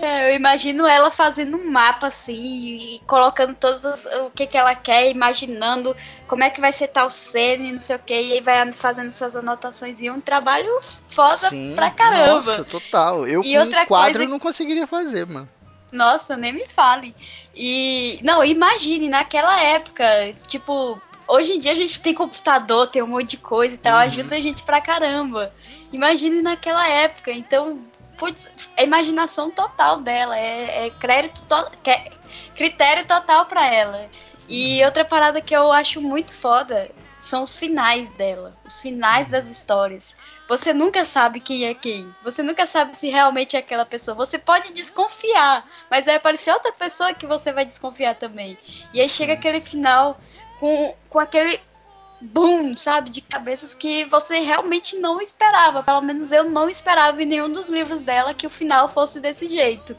É, 0.00 0.30
eu 0.30 0.36
imagino 0.36 0.86
ela 0.86 1.10
fazendo 1.10 1.58
um 1.58 1.70
mapa 1.70 2.06
assim 2.06 2.40
e 2.40 3.00
colocando 3.06 3.54
todos 3.54 3.84
os, 3.84 4.06
o 4.06 4.30
que, 4.30 4.46
que 4.46 4.56
ela 4.56 4.74
quer, 4.74 5.10
imaginando 5.10 5.94
como 6.26 6.42
é 6.42 6.48
que 6.48 6.60
vai 6.60 6.72
ser 6.72 6.88
tal 6.88 7.10
cena 7.10 7.64
e 7.64 7.72
não 7.72 7.78
sei 7.78 7.96
o 7.96 7.98
que, 7.98 8.14
e 8.14 8.32
aí 8.32 8.40
vai 8.40 8.72
fazendo 8.72 9.08
essas 9.08 9.36
anotações. 9.36 10.00
E 10.00 10.06
é 10.06 10.12
um 10.12 10.20
trabalho 10.20 10.70
foda 11.08 11.48
Sim, 11.48 11.74
pra 11.74 11.90
caramba. 11.90 12.36
Nossa, 12.36 12.64
total. 12.64 13.26
Eu 13.26 13.42
e 13.44 13.52
com 13.52 13.62
um 13.62 13.84
quadro 13.84 14.18
coisa... 14.18 14.32
não 14.32 14.38
conseguiria 14.38 14.86
fazer, 14.86 15.26
mano. 15.26 15.48
Nossa, 15.92 16.36
nem 16.36 16.52
me 16.52 16.66
fale. 16.66 17.14
E 17.54 18.20
não, 18.22 18.42
imagine 18.44 19.08
naquela 19.08 19.60
época, 19.60 20.04
tipo, 20.46 21.00
hoje 21.28 21.54
em 21.54 21.60
dia 21.60 21.72
a 21.72 21.76
gente 21.76 22.00
tem 22.00 22.14
computador, 22.14 22.86
tem 22.86 23.02
um 23.02 23.06
monte 23.06 23.30
de 23.30 23.36
coisa 23.36 23.74
e 23.74 23.78
tal, 23.78 23.94
uhum. 23.94 24.00
ajuda 24.00 24.36
a 24.36 24.40
gente 24.40 24.62
pra 24.62 24.80
caramba. 24.80 25.52
Imagine 25.92 26.40
naquela 26.40 26.88
época, 26.88 27.32
então, 27.32 27.80
putz, 28.20 28.50
é 28.76 28.84
imaginação 28.84 29.50
total 29.50 30.02
dela, 30.02 30.38
é, 30.38 30.86
é 30.86 30.90
crédito 30.90 31.42
to, 31.46 31.56
critério 32.54 33.06
total 33.06 33.46
pra 33.46 33.66
ela. 33.66 34.08
E 34.46 34.84
outra 34.84 35.06
parada 35.06 35.40
que 35.40 35.56
eu 35.56 35.72
acho 35.72 36.02
muito 36.02 36.34
foda 36.34 36.90
são 37.18 37.42
os 37.42 37.58
finais 37.58 38.10
dela, 38.10 38.54
os 38.64 38.82
finais 38.82 39.26
das 39.28 39.48
histórias. 39.48 40.14
Você 40.46 40.74
nunca 40.74 41.04
sabe 41.04 41.40
quem 41.40 41.64
é 41.64 41.74
quem. 41.74 42.12
Você 42.22 42.42
nunca 42.42 42.66
sabe 42.66 42.96
se 42.96 43.08
realmente 43.08 43.56
é 43.56 43.60
aquela 43.60 43.86
pessoa. 43.86 44.14
Você 44.16 44.38
pode 44.38 44.72
desconfiar, 44.72 45.66
mas 45.90 46.04
vai 46.04 46.16
aparecer 46.16 46.52
outra 46.52 46.72
pessoa 46.72 47.14
que 47.14 47.26
você 47.26 47.52
vai 47.52 47.64
desconfiar 47.64 48.16
também. 48.16 48.58
E 48.92 49.00
aí 49.00 49.08
chega 49.08 49.34
aquele 49.34 49.60
final 49.60 50.20
com, 50.58 50.94
com 51.08 51.18
aquele 51.18 51.60
boom, 52.20 52.76
sabe, 52.76 53.10
de 53.10 53.20
cabeças 53.20 53.74
que 53.74 54.04
você 54.06 54.40
realmente 54.40 54.96
não 54.96 55.20
esperava. 55.20 55.82
Pelo 55.82 56.02
menos 56.02 56.32
eu 56.32 56.44
não 56.44 56.68
esperava 56.68 57.22
em 57.22 57.26
nenhum 57.26 57.50
dos 57.50 57.68
livros 57.68 58.00
dela 58.00 58.34
que 58.34 58.46
o 58.46 58.50
final 58.50 58.88
fosse 58.88 59.20
desse 59.20 59.48
jeito. 59.48 59.96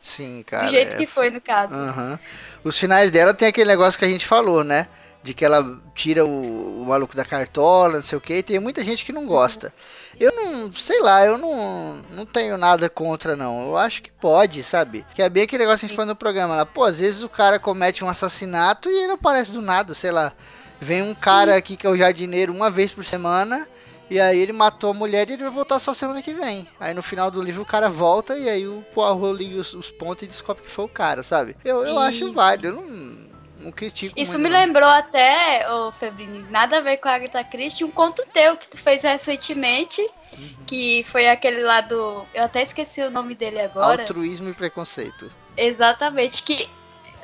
Sim, 0.00 0.42
cara. 0.46 0.64
Do 0.64 0.70
jeito 0.70 0.94
é... 0.94 0.96
que 0.96 1.06
foi, 1.06 1.30
no 1.30 1.40
caso. 1.40 1.74
Uhum. 1.74 2.18
Os 2.64 2.78
finais 2.78 3.10
dela 3.10 3.34
tem 3.34 3.48
aquele 3.48 3.68
negócio 3.68 3.98
que 3.98 4.04
a 4.04 4.08
gente 4.08 4.26
falou, 4.26 4.64
né? 4.64 4.88
de 5.22 5.34
que 5.34 5.44
ela 5.44 5.78
tira 5.94 6.24
o, 6.24 6.80
o, 6.80 6.86
maluco 6.86 7.14
da 7.14 7.24
cartola, 7.24 7.96
não 7.96 8.02
sei 8.02 8.16
o 8.16 8.20
que, 8.20 8.36
e 8.36 8.42
tem 8.42 8.58
muita 8.58 8.82
gente 8.82 9.04
que 9.04 9.12
não 9.12 9.26
gosta. 9.26 9.72
Eu 10.18 10.32
não, 10.32 10.72
sei 10.72 11.00
lá, 11.00 11.24
eu 11.26 11.36
não, 11.36 12.00
não 12.10 12.24
tenho 12.24 12.56
nada 12.56 12.88
contra, 12.88 13.36
não. 13.36 13.62
Eu 13.68 13.76
acho 13.76 14.02
que 14.02 14.10
pode, 14.10 14.62
sabe? 14.62 15.04
Que 15.14 15.22
é 15.22 15.28
bem 15.28 15.42
aquele 15.42 15.64
negócio 15.64 15.80
que 15.80 15.86
a 15.86 15.88
gente 15.88 15.96
falou 15.96 16.08
no 16.08 16.16
programa 16.16 16.56
lá. 16.56 16.64
Pô, 16.64 16.84
às 16.84 17.00
vezes 17.00 17.22
o 17.22 17.28
cara 17.28 17.58
comete 17.58 18.02
um 18.02 18.08
assassinato 18.08 18.90
e 18.90 18.94
ele 18.94 19.12
aparece 19.12 19.52
do 19.52 19.60
nada, 19.60 19.92
sei 19.92 20.10
lá. 20.10 20.32
Vem 20.80 21.02
um 21.02 21.14
Sim. 21.14 21.22
cara 21.22 21.56
aqui 21.56 21.76
que 21.76 21.86
é 21.86 21.90
o 21.90 21.96
jardineiro 21.96 22.52
uma 22.52 22.70
vez 22.70 22.92
por 22.92 23.04
semana. 23.04 23.68
E 24.08 24.18
aí 24.18 24.40
ele 24.40 24.52
matou 24.52 24.90
a 24.90 24.94
mulher 24.94 25.30
e 25.30 25.34
ele 25.34 25.44
vai 25.44 25.52
voltar 25.52 25.78
só 25.78 25.92
semana 25.92 26.20
que 26.20 26.34
vem. 26.34 26.66
Aí 26.80 26.92
no 26.92 27.02
final 27.02 27.30
do 27.30 27.40
livro 27.40 27.62
o 27.62 27.66
cara 27.66 27.88
volta 27.88 28.36
e 28.36 28.48
aí 28.48 28.66
o 28.66 28.84
Poirot 28.92 29.38
liga 29.38 29.60
os, 29.60 29.72
os 29.72 29.88
pontos 29.88 30.24
e 30.24 30.26
descobre 30.26 30.64
que 30.64 30.70
foi 30.70 30.84
o 30.84 30.88
cara, 30.88 31.22
sabe? 31.22 31.56
Eu, 31.64 31.86
eu 31.86 31.96
acho 31.96 32.32
válido. 32.32 32.68
Eu 32.68 32.74
não 32.74 33.30
não 33.60 33.70
critico. 33.70 34.18
Isso 34.18 34.38
me 34.38 34.48
não. 34.48 34.58
lembrou 34.58 34.88
até, 34.88 35.70
ô 35.70 35.92
Febrini, 35.92 36.44
nada 36.50 36.78
a 36.78 36.80
ver 36.80 36.96
com 36.96 37.08
a 37.08 37.14
Agatha 37.14 37.44
Christie, 37.44 37.84
um 37.84 37.90
conto 37.90 38.26
teu 38.32 38.56
que 38.56 38.68
tu 38.68 38.76
fez 38.76 39.02
recentemente, 39.02 40.00
uhum. 40.36 40.64
que 40.66 41.04
foi 41.08 41.28
aquele 41.28 41.62
lá 41.62 41.82
do. 41.82 42.26
Eu 42.34 42.44
até 42.44 42.62
esqueci 42.62 43.02
o 43.02 43.10
nome 43.10 43.34
dele 43.34 43.60
agora. 43.60 44.02
Altruísmo 44.02 44.48
e 44.48 44.54
preconceito. 44.54 45.30
Exatamente, 45.56 46.42
que 46.42 46.68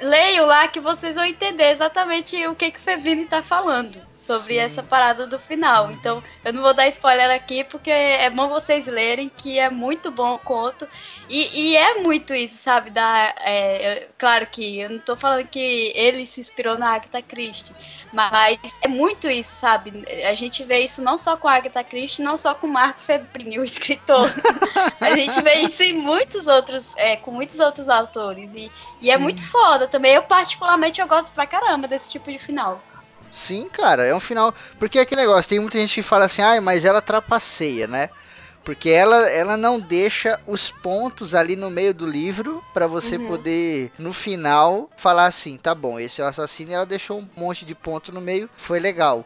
leio 0.00 0.46
lá 0.46 0.68
que 0.68 0.80
vocês 0.80 1.16
vão 1.16 1.24
entender 1.24 1.72
exatamente 1.72 2.46
o 2.46 2.54
que, 2.54 2.70
que 2.70 2.78
o 2.78 2.82
Febrini 2.82 3.26
tá 3.26 3.42
falando 3.42 4.00
sobre 4.16 4.54
Sim. 4.54 4.60
essa 4.60 4.82
parada 4.82 5.26
do 5.26 5.38
final. 5.38 5.92
Então, 5.92 6.22
eu 6.44 6.52
não 6.52 6.62
vou 6.62 6.72
dar 6.72 6.88
spoiler 6.88 7.30
aqui, 7.30 7.64
porque 7.64 7.90
é 7.90 8.30
bom 8.30 8.48
vocês 8.48 8.86
lerem, 8.86 9.28
que 9.28 9.58
é 9.58 9.68
muito 9.68 10.10
bom 10.10 10.34
o 10.34 10.38
conto. 10.38 10.88
E, 11.28 11.72
e 11.72 11.76
é 11.76 12.00
muito 12.00 12.32
isso, 12.34 12.56
sabe? 12.56 12.90
Da, 12.90 13.34
é, 13.40 14.08
claro 14.16 14.46
que 14.46 14.80
eu 14.80 14.90
não 14.90 14.98
tô 14.98 15.16
falando 15.16 15.46
que 15.46 15.92
ele 15.94 16.26
se 16.26 16.40
inspirou 16.40 16.78
na 16.78 16.94
Agatha 16.94 17.20
Christie, 17.20 17.74
mas 18.12 18.58
é 18.80 18.88
muito 18.88 19.28
isso, 19.28 19.54
sabe? 19.54 20.04
A 20.24 20.34
gente 20.34 20.64
vê 20.64 20.80
isso 20.80 21.02
não 21.02 21.18
só 21.18 21.36
com 21.36 21.48
a 21.48 21.54
Agatha 21.54 21.84
Christie, 21.84 22.22
não 22.22 22.36
só 22.36 22.54
com 22.54 22.66
o 22.66 22.72
Marco 22.72 23.00
Febrini, 23.00 23.58
o 23.60 23.64
escritor. 23.64 24.32
a 25.00 25.16
gente 25.16 25.42
vê 25.42 25.56
isso 25.56 25.82
em 25.82 25.92
muitos 25.92 26.46
outros, 26.46 26.94
é, 26.96 27.16
com 27.16 27.30
muitos 27.30 27.60
outros 27.60 27.88
autores. 27.88 28.50
E, 28.54 28.70
e 29.00 29.10
é 29.10 29.18
muito 29.18 29.42
foda 29.42 29.86
também. 29.86 30.14
Eu, 30.14 30.22
particularmente, 30.22 31.00
eu 31.00 31.06
gosto 31.06 31.32
pra 31.32 31.46
caramba 31.46 31.86
desse 31.86 32.10
tipo 32.10 32.30
de 32.30 32.38
final. 32.38 32.80
Sim, 33.32 33.68
cara, 33.68 34.04
é 34.04 34.14
um 34.14 34.20
final. 34.20 34.54
Porque 34.78 34.98
é 34.98 35.02
aquele 35.02 35.20
negócio, 35.22 35.48
tem 35.48 35.60
muita 35.60 35.78
gente 35.78 35.94
que 35.94 36.02
fala 36.02 36.26
assim, 36.26 36.42
ah, 36.42 36.60
mas 36.60 36.84
ela 36.84 37.00
trapaceia, 37.00 37.86
né? 37.86 38.10
Porque 38.64 38.90
ela, 38.90 39.28
ela 39.30 39.56
não 39.56 39.78
deixa 39.78 40.40
os 40.46 40.70
pontos 40.70 41.34
ali 41.34 41.54
no 41.54 41.70
meio 41.70 41.94
do 41.94 42.04
livro 42.04 42.64
para 42.74 42.88
você 42.88 43.16
uhum. 43.16 43.28
poder, 43.28 43.92
no 43.96 44.12
final, 44.12 44.90
falar 44.96 45.26
assim, 45.26 45.56
tá 45.56 45.72
bom, 45.72 46.00
esse 46.00 46.20
é 46.20 46.24
o 46.24 46.26
assassino 46.26 46.72
e 46.72 46.74
ela 46.74 46.84
deixou 46.84 47.20
um 47.20 47.28
monte 47.36 47.64
de 47.64 47.76
ponto 47.76 48.10
no 48.10 48.20
meio, 48.20 48.50
foi 48.56 48.80
legal 48.80 49.24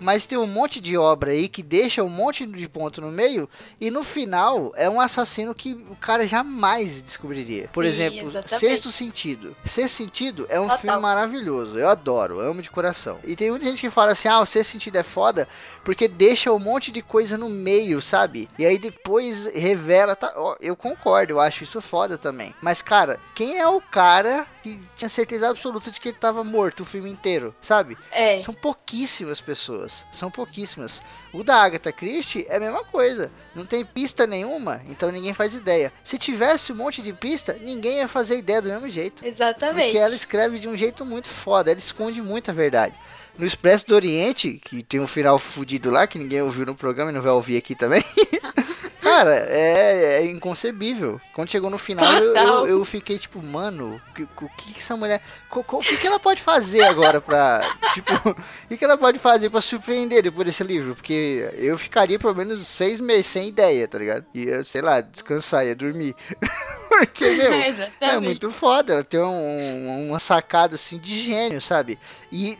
mas 0.00 0.26
tem 0.26 0.38
um 0.38 0.46
monte 0.46 0.80
de 0.80 0.96
obra 0.96 1.32
aí 1.32 1.48
que 1.48 1.62
deixa 1.62 2.02
um 2.02 2.08
monte 2.08 2.46
de 2.46 2.68
ponto 2.68 3.00
no 3.00 3.10
meio 3.10 3.48
e 3.80 3.90
no 3.90 4.02
final 4.02 4.72
é 4.76 4.88
um 4.88 5.00
assassino 5.00 5.54
que 5.54 5.72
o 5.90 5.96
cara 5.96 6.26
jamais 6.26 7.02
descobriria. 7.02 7.68
Por 7.72 7.84
Sim, 7.84 7.90
exemplo, 7.90 8.28
exatamente. 8.28 8.58
Sexto 8.58 8.90
Sentido. 8.90 9.56
Sexto 9.64 9.96
Sentido 9.96 10.46
é 10.48 10.58
um 10.58 10.64
Total. 10.64 10.78
filme 10.78 11.00
maravilhoso. 11.00 11.78
Eu 11.78 11.88
adoro, 11.88 12.40
amo 12.40 12.62
de 12.62 12.70
coração. 12.70 13.18
E 13.24 13.36
tem 13.36 13.50
muita 13.50 13.66
gente 13.66 13.80
que 13.80 13.90
fala 13.90 14.12
assim: 14.12 14.28
ah, 14.28 14.40
o 14.40 14.46
Sexto 14.46 14.72
Sentido 14.72 14.96
é 14.96 15.02
foda 15.02 15.46
porque 15.84 16.08
deixa 16.08 16.52
um 16.52 16.58
monte 16.58 16.90
de 16.90 17.02
coisa 17.02 17.36
no 17.36 17.48
meio, 17.48 18.00
sabe? 18.00 18.48
E 18.58 18.64
aí 18.64 18.78
depois 18.78 19.46
revela. 19.54 20.16
Tá, 20.16 20.32
eu 20.60 20.76
concordo, 20.76 21.34
eu 21.34 21.40
acho 21.40 21.64
isso 21.64 21.80
foda 21.80 22.16
também. 22.16 22.54
Mas, 22.62 22.82
cara, 22.82 23.18
quem 23.34 23.58
é 23.58 23.66
o 23.66 23.80
cara 23.80 24.46
que 24.62 24.80
tinha 24.94 25.08
certeza 25.08 25.48
absoluta 25.48 25.90
de 25.90 26.00
que 26.00 26.08
ele 26.08 26.16
tava 26.18 26.44
morto 26.44 26.80
o 26.80 26.86
filme 26.86 27.10
inteiro, 27.10 27.54
sabe? 27.60 27.96
É. 28.10 28.36
São 28.36 28.54
pouquíssimas 28.54 29.40
pessoas. 29.40 30.06
São 30.12 30.30
pouquíssimas. 30.30 31.02
O 31.32 31.42
da 31.42 31.56
Agatha 31.56 31.92
Christie 31.92 32.46
é 32.48 32.56
a 32.56 32.60
mesma 32.60 32.84
coisa. 32.84 33.30
Não 33.54 33.64
tem 33.64 33.84
pista 33.84 34.26
nenhuma, 34.26 34.82
então 34.88 35.10
ninguém 35.10 35.34
faz 35.34 35.54
ideia. 35.54 35.92
Se 36.02 36.18
tivesse 36.18 36.72
um 36.72 36.76
monte 36.76 37.02
de 37.02 37.12
pista, 37.12 37.56
ninguém 37.60 37.98
ia 37.98 38.08
fazer 38.08 38.36
ideia 38.38 38.62
do 38.62 38.68
mesmo 38.68 38.88
jeito. 38.88 39.24
Exatamente. 39.24 39.86
Porque 39.86 39.98
ela 39.98 40.14
escreve 40.14 40.58
de 40.58 40.68
um 40.68 40.76
jeito 40.76 41.04
muito 41.04 41.28
foda, 41.28 41.70
ela 41.70 41.78
esconde 41.78 42.20
muito 42.22 42.50
a 42.50 42.54
verdade. 42.54 42.94
No 43.40 43.46
Expresso 43.46 43.86
do 43.86 43.94
Oriente, 43.94 44.60
que 44.62 44.82
tem 44.82 45.00
um 45.00 45.06
final 45.06 45.38
fudido 45.38 45.90
lá, 45.90 46.06
que 46.06 46.18
ninguém 46.18 46.42
ouviu 46.42 46.66
no 46.66 46.74
programa 46.74 47.10
e 47.10 47.14
não 47.14 47.22
vai 47.22 47.32
ouvir 47.32 47.56
aqui 47.56 47.74
também. 47.74 48.04
Cara, 49.00 49.34
é, 49.48 50.18
é, 50.18 50.26
inconcebível. 50.26 51.18
Quando 51.32 51.50
chegou 51.50 51.70
no 51.70 51.78
final, 51.78 52.12
eu, 52.12 52.36
eu, 52.36 52.66
eu, 52.66 52.84
fiquei 52.84 53.18
tipo, 53.18 53.42
mano, 53.42 53.98
o 54.10 54.12
que, 54.12 54.26
que, 54.26 54.72
que 54.74 54.78
essa 54.78 54.94
mulher. 54.94 55.22
O 55.50 55.80
que, 55.80 55.96
que 55.96 56.06
ela 56.06 56.20
pode 56.20 56.42
fazer 56.42 56.82
agora 56.82 57.18
pra. 57.18 57.76
tipo, 57.94 58.12
o 58.14 58.68
que, 58.68 58.76
que 58.76 58.84
ela 58.84 58.98
pode 58.98 59.18
fazer 59.18 59.48
pra 59.48 59.62
surpreender 59.62 60.22
depois 60.22 60.44
desse 60.44 60.62
livro? 60.62 60.94
Porque 60.94 61.48
eu 61.54 61.78
ficaria 61.78 62.18
pelo 62.18 62.34
menos 62.34 62.68
seis 62.68 63.00
meses 63.00 63.24
sem 63.24 63.48
ideia, 63.48 63.88
tá 63.88 63.98
ligado? 63.98 64.26
Ia, 64.34 64.62
sei 64.64 64.82
lá, 64.82 65.00
descansar, 65.00 65.66
ia 65.66 65.74
dormir. 65.74 66.14
Porque, 66.90 67.24
meu, 67.30 67.52
é 68.00 68.20
muito 68.20 68.50
foda. 68.50 68.92
Ela 68.92 69.04
tem 69.04 69.20
um, 69.20 70.08
uma 70.08 70.18
sacada 70.18 70.74
assim 70.74 70.98
de 70.98 71.18
gênio, 71.18 71.62
sabe? 71.62 71.98
E, 72.30 72.58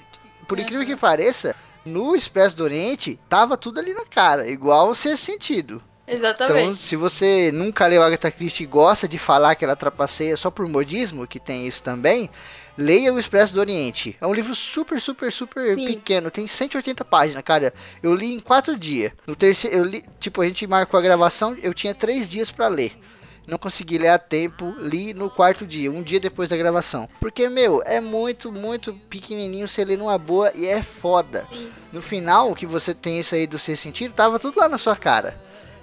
por 0.50 0.58
incrível 0.58 0.84
que 0.84 0.96
pareça, 0.96 1.54
no 1.84 2.12
Expresso 2.12 2.56
do 2.56 2.64
Oriente, 2.64 3.16
tava 3.28 3.56
tudo 3.56 3.78
ali 3.78 3.94
na 3.94 4.04
cara, 4.04 4.48
igual 4.48 4.88
o 4.88 4.94
sexto 4.96 5.24
sentido. 5.24 5.80
Exatamente. 6.08 6.62
Então, 6.62 6.74
se 6.74 6.96
você 6.96 7.52
nunca 7.52 7.86
leu 7.86 8.02
Agatha 8.02 8.32
Christie 8.32 8.64
e 8.64 8.66
gosta 8.66 9.06
de 9.06 9.16
falar 9.16 9.54
que 9.54 9.64
ela 9.64 9.76
trapaceia 9.76 10.36
só 10.36 10.50
por 10.50 10.66
modismo, 10.66 11.24
que 11.24 11.38
tem 11.38 11.68
isso 11.68 11.84
também, 11.84 12.28
leia 12.76 13.14
O 13.14 13.20
Expresso 13.20 13.54
do 13.54 13.60
Oriente. 13.60 14.16
É 14.20 14.26
um 14.26 14.32
livro 14.32 14.52
super, 14.52 15.00
super, 15.00 15.30
super 15.30 15.74
Sim. 15.76 15.86
pequeno. 15.86 16.32
Tem 16.32 16.48
180 16.48 17.04
páginas, 17.04 17.44
cara. 17.44 17.72
Eu 18.02 18.12
li 18.12 18.34
em 18.34 18.40
quatro 18.40 18.76
dias. 18.76 19.12
No 19.24 19.36
terceiro, 19.36 19.76
eu 19.76 19.84
li, 19.84 20.02
tipo, 20.18 20.42
a 20.42 20.46
gente 20.46 20.66
marcou 20.66 20.98
a 20.98 21.02
gravação, 21.02 21.56
eu 21.62 21.72
tinha 21.72 21.94
três 21.94 22.28
dias 22.28 22.50
para 22.50 22.66
ler. 22.66 22.98
Não 23.50 23.58
consegui 23.58 23.98
ler 23.98 24.10
a 24.10 24.18
tempo, 24.18 24.76
li 24.78 25.12
no 25.12 25.28
quarto 25.28 25.66
dia, 25.66 25.90
um 25.90 26.04
dia 26.04 26.20
depois 26.20 26.48
da 26.48 26.56
gravação. 26.56 27.08
Porque, 27.18 27.48
meu, 27.48 27.82
é 27.84 27.98
muito, 27.98 28.52
muito 28.52 28.94
pequenininho, 29.10 29.66
você 29.66 29.84
lê 29.84 29.96
numa 29.96 30.16
boa 30.16 30.52
e 30.54 30.68
é 30.68 30.80
foda. 30.84 31.48
No 31.92 32.00
final, 32.00 32.54
que 32.54 32.64
você 32.64 32.94
tem 32.94 33.18
isso 33.18 33.34
aí 33.34 33.48
do 33.48 33.58
ser 33.58 33.74
sentido, 33.74 34.14
tava 34.14 34.38
tudo 34.38 34.60
lá 34.60 34.68
na 34.68 34.78
sua 34.78 34.94
cara. 34.94 35.36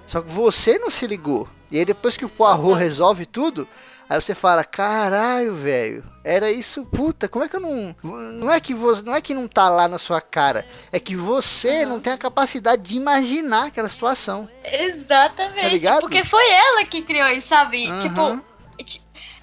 Só 0.08 0.22
que 0.22 0.32
você 0.32 0.80
não 0.80 0.90
se 0.90 1.06
ligou. 1.06 1.46
E 1.70 1.78
aí 1.78 1.84
depois 1.84 2.16
que 2.16 2.24
o 2.24 2.30
Poirot 2.30 2.80
resolve 2.80 3.26
tudo, 3.26 3.68
aí 4.10 4.22
você 4.22 4.34
fala, 4.34 4.64
caralho, 4.64 5.54
velho, 5.56 6.04
era 6.24 6.52
isso, 6.52 6.86
puta, 6.86 7.28
como 7.28 7.46
é 7.46 7.50
que 7.50 7.56
eu 7.56 7.60
não. 7.60 7.96
Não 8.04 8.52
é 8.52 8.60
que 8.60 8.74
você. 8.74 9.04
Não 9.04 9.16
é 9.16 9.22
que 9.22 9.34
não 9.34 9.48
tá 9.48 9.70
lá 9.70 9.88
na 9.88 9.98
sua 9.98 10.20
cara. 10.20 10.66
É 10.92 11.00
que 11.00 11.16
você 11.16 11.84
uhum. 11.84 11.90
não 11.90 12.00
tem 12.00 12.14
a 12.14 12.18
capacidade 12.18 12.82
de 12.82 12.98
imaginar 12.98 13.68
aquela 13.68 13.90
situação. 13.90 14.50
Exatamente. 14.64 15.80
Tá 15.80 16.00
porque 16.00 16.26
foi 16.26 16.50
ela 16.50 16.84
que 16.86 17.02
criou 17.02 17.28
isso, 17.30 17.48
sabe? 17.48 17.90
Uhum. 17.90 18.00
Tipo, 18.00 18.42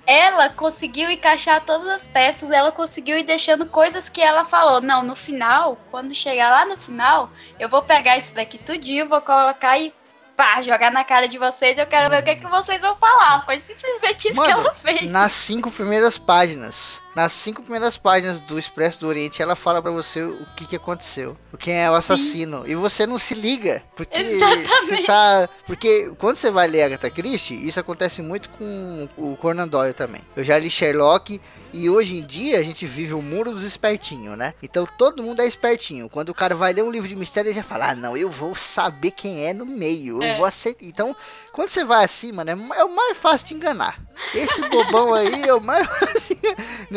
ela 0.06 0.50
conseguiu 0.50 1.10
encaixar 1.10 1.64
todas 1.64 1.88
as 1.88 2.06
peças, 2.06 2.50
ela 2.50 2.70
conseguiu 2.70 3.16
ir 3.16 3.24
deixando 3.24 3.66
coisas 3.66 4.08
que 4.08 4.20
ela 4.20 4.44
falou. 4.44 4.80
Não, 4.80 5.02
no 5.02 5.16
final, 5.16 5.78
quando 5.90 6.14
chegar 6.14 6.50
lá 6.50 6.66
no 6.66 6.78
final, 6.78 7.30
eu 7.58 7.68
vou 7.68 7.82
pegar 7.82 8.18
isso 8.18 8.34
daqui 8.34 8.58
tudinho, 8.58 9.08
vou 9.08 9.22
colocar 9.22 9.78
e 9.78 9.92
pá, 10.36 10.60
jogar 10.62 10.90
na 10.90 11.04
cara 11.04 11.26
de 11.26 11.38
vocês, 11.38 11.78
eu 11.78 11.86
quero 11.86 12.10
ver 12.10 12.20
o 12.20 12.24
que, 12.24 12.30
é 12.30 12.36
que 12.36 12.46
vocês 12.46 12.80
vão 12.80 12.96
falar. 12.96 13.44
Foi 13.44 13.60
simplesmente 13.60 14.28
isso 14.28 14.36
Mano, 14.36 14.54
que 14.54 14.60
ela 14.60 14.74
fez. 14.74 15.10
Nas 15.10 15.32
cinco 15.32 15.70
primeiras 15.70 16.18
páginas, 16.18 17.02
nas 17.14 17.32
cinco 17.32 17.62
primeiras 17.62 17.96
páginas 17.96 18.40
do 18.40 18.58
Expresso 18.58 19.00
do 19.00 19.08
Oriente, 19.08 19.40
ela 19.40 19.54
fala 19.54 19.80
para 19.80 19.90
você 19.90 20.22
o 20.22 20.46
que, 20.56 20.66
que 20.66 20.76
aconteceu, 20.76 21.36
quem 21.58 21.74
é 21.74 21.90
o 21.90 21.94
assassino. 21.94 22.64
Sim. 22.64 22.72
E 22.72 22.74
você 22.74 23.06
não 23.06 23.18
se 23.18 23.34
liga, 23.34 23.82
porque 23.94 24.18
Exatamente. 24.18 24.68
você 24.68 25.02
tá. 25.04 25.48
Porque 25.66 26.12
quando 26.18 26.36
você 26.36 26.50
vai 26.50 26.66
ler 26.66 26.82
Agatha 26.82 27.10
Christie, 27.10 27.66
isso 27.66 27.78
acontece 27.78 28.20
muito 28.20 28.50
com 28.50 29.08
o 29.16 29.36
Conan 29.36 29.68
Doyle 29.68 29.94
também. 29.94 30.22
Eu 30.36 30.42
já 30.42 30.58
li 30.58 30.68
Sherlock 30.68 31.40
e 31.72 31.88
hoje 31.88 32.16
em 32.16 32.26
dia 32.26 32.58
a 32.58 32.62
gente 32.62 32.86
vive 32.86 33.14
o 33.14 33.22
muro 33.22 33.52
dos 33.52 33.64
espertinhos, 33.64 34.36
né? 34.36 34.54
Então 34.62 34.86
todo 34.98 35.22
mundo 35.22 35.40
é 35.40 35.46
espertinho. 35.46 36.08
Quando 36.08 36.30
o 36.30 36.34
cara 36.34 36.54
vai 36.54 36.72
ler 36.72 36.82
um 36.82 36.90
livro 36.90 37.08
de 37.08 37.16
mistério, 37.16 37.48
ele 37.48 37.56
já 37.56 37.64
fala: 37.64 37.90
Ah, 37.90 37.94
não, 37.94 38.16
eu 38.16 38.30
vou 38.30 38.54
saber 38.54 39.12
quem 39.12 39.46
é 39.46 39.52
no 39.52 39.66
meio. 39.66 40.16
Eu 40.16 40.22
é. 40.22 40.36
vou 40.36 40.46
acertar. 40.46 40.86
Então, 40.88 41.16
quando 41.52 41.68
você 41.68 41.84
vai 41.84 42.04
acima, 42.04 42.44
né? 42.44 42.52
É 42.76 42.84
o 42.84 42.94
mais 42.94 43.16
fácil 43.16 43.46
de 43.46 43.54
enganar. 43.54 44.00
Esse 44.34 44.60
bobão 44.68 45.12
aí 45.12 45.44
é 45.44 45.54
o 45.54 45.60
mais 45.60 45.86
fácil. 45.98 46.36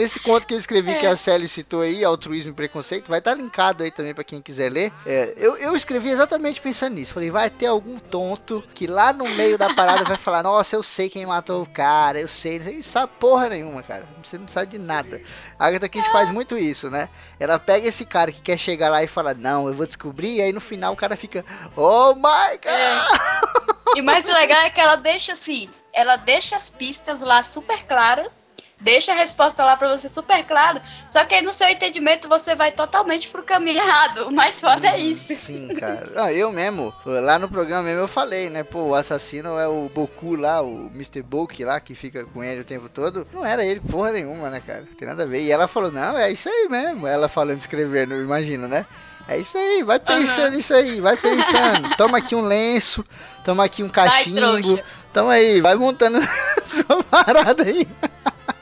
Nesse 0.08 0.22
conto 0.22 0.48
que 0.48 0.54
eu 0.54 0.58
escrevi, 0.58 0.92
é. 0.92 0.96
que 0.96 1.06
a 1.06 1.18
Sally 1.18 1.50
citou 1.50 1.82
aí, 1.82 2.02
Altruísmo 2.02 2.52
e 2.52 2.54
Preconceito, 2.54 3.10
vai 3.10 3.20
estar 3.20 3.36
tá 3.36 3.38
linkado 3.38 3.84
aí 3.84 3.92
também 3.92 4.14
para 4.14 4.24
quem 4.24 4.42
quiser 4.42 4.72
ler. 4.72 4.90
É, 5.06 5.34
eu, 5.36 5.58
eu 5.58 5.76
escrevi 5.76 6.08
exatamente 6.08 6.62
pensando 6.62 6.94
nisso. 6.94 7.14
Falei, 7.14 7.30
vai 7.30 7.50
ter 7.50 7.66
algum 7.66 8.00
tonto 8.00 8.64
que 8.74 8.88
lá 8.88 9.12
no 9.12 9.28
meio 9.32 9.58
da 9.58 9.74
parada 9.74 10.06
vai 10.06 10.16
falar: 10.16 10.44
Nossa, 10.44 10.78
eu 10.78 10.82
sei 10.82 11.10
quem 11.10 11.26
matou 11.26 11.62
o 11.62 11.66
cara, 11.66 12.22
eu 12.22 12.28
sei. 12.30 12.58
Não 12.58 12.82
sabe 12.82 13.12
porra 13.20 13.50
nenhuma, 13.50 13.84
cara. 13.84 14.06
Você 14.24 14.38
não 14.38 14.48
sabe 14.48 14.78
de 14.78 14.78
nada. 14.78 15.22
A 15.60 15.68
Agatha 15.68 15.90
Christie 15.90 16.10
faz 16.14 16.30
muito 16.30 16.58
isso, 16.58 16.90
né? 16.90 17.10
Ela 17.38 17.60
pega 17.60 17.86
esse 17.86 18.06
cara 18.06 18.32
que 18.32 18.42
quer 18.42 18.58
chegar 18.58 18.88
lá 18.88 19.04
e 19.04 19.08
fala: 19.08 19.34
Não, 19.34 19.68
eu 19.68 19.74
vou 19.74 19.86
descobrir. 19.86 20.38
E 20.38 20.42
aí 20.42 20.54
no 20.54 20.62
final 20.62 20.94
o 20.94 20.98
cara 20.98 21.18
fica: 21.18 21.44
Oh 21.76 22.16
my 22.16 22.58
god! 22.64 22.66
É. 22.66 23.98
E 23.98 24.02
mais 24.02 24.26
legal 24.26 24.62
é 24.62 24.70
que 24.70 24.80
ela 24.80 24.96
deixa 24.96 25.34
assim: 25.34 25.70
ela 25.94 26.16
deixa 26.16 26.56
as 26.56 26.70
pistas 26.70 27.20
lá 27.20 27.44
super 27.44 27.84
claras 27.84 28.32
deixa 28.80 29.12
a 29.12 29.16
resposta 29.16 29.64
lá 29.64 29.76
para 29.76 29.98
você 29.98 30.08
super 30.08 30.44
claro, 30.46 30.82
só 31.08 31.26
que 31.26 31.36
aí 31.36 31.42
no 31.42 31.54
seu 31.54 31.68
entendimento 31.68 32.30
você 32.30 32.56
vai 32.56 32.72
totalmente 32.72 33.30
pro 33.30 33.44
caminho 33.44 33.80
errado. 33.80 34.28
O 34.28 34.32
mais 34.32 34.60
foda 34.60 34.88
é 34.88 35.00
isso. 35.00 35.36
Sim, 35.36 35.68
cara. 35.76 36.12
Ah, 36.16 36.34
eu 36.34 36.52
mesmo, 36.52 36.94
lá 37.06 37.40
no 37.40 37.50
programa 37.50 37.84
mesmo 37.84 38.02
eu 38.02 38.08
falei, 38.08 38.50
né? 38.50 38.64
Pô, 38.64 38.84
o 38.84 38.96
assassino 38.96 39.58
é 39.58 39.68
o 39.68 39.90
Boku 39.94 40.36
lá, 40.36 40.62
o 40.62 40.90
Mr. 40.94 41.22
Boku 41.22 41.64
lá, 41.64 41.80
que 41.80 41.96
fica 41.96 42.26
com 42.26 42.44
ele 42.44 42.62
o 42.62 42.66
tempo 42.66 42.88
todo. 42.90 43.28
Não 43.34 43.46
era 43.46 43.66
ele 43.66 43.80
porra 43.80 44.12
nenhuma, 44.12 44.50
né, 44.50 44.62
cara? 44.66 44.82
Não 44.82 44.96
tem 44.96 45.08
nada 45.08 45.24
a 45.24 45.26
ver. 45.26 45.42
E 45.42 45.52
ela 45.52 45.68
falou, 45.68 45.92
não, 45.92 46.18
é 46.18 46.32
isso 46.32 46.50
aí 46.50 46.68
mesmo. 46.70 47.08
Ela 47.08 47.28
falando, 47.28 47.58
escrevendo, 47.58 48.16
imagino, 48.16 48.68
né? 48.68 48.86
É 49.28 49.38
isso 49.38 49.58
aí, 49.58 49.84
vai 49.84 50.00
pensando 50.00 50.54
uhum. 50.54 50.60
isso 50.60 50.74
aí, 50.74 51.02
vai 51.02 51.18
pensando. 51.18 51.96
Toma 51.98 52.18
aqui 52.18 52.34
um 52.34 52.46
lenço, 52.46 53.04
toma 53.44 53.66
aqui 53.66 53.84
um 53.84 53.90
cachimbo. 53.90 54.40
Vai, 54.40 54.84
toma 55.12 55.34
aí, 55.34 55.60
vai 55.60 55.76
montando 55.76 56.18
sua 56.64 57.04
parada 57.04 57.64
aí. 57.64 57.86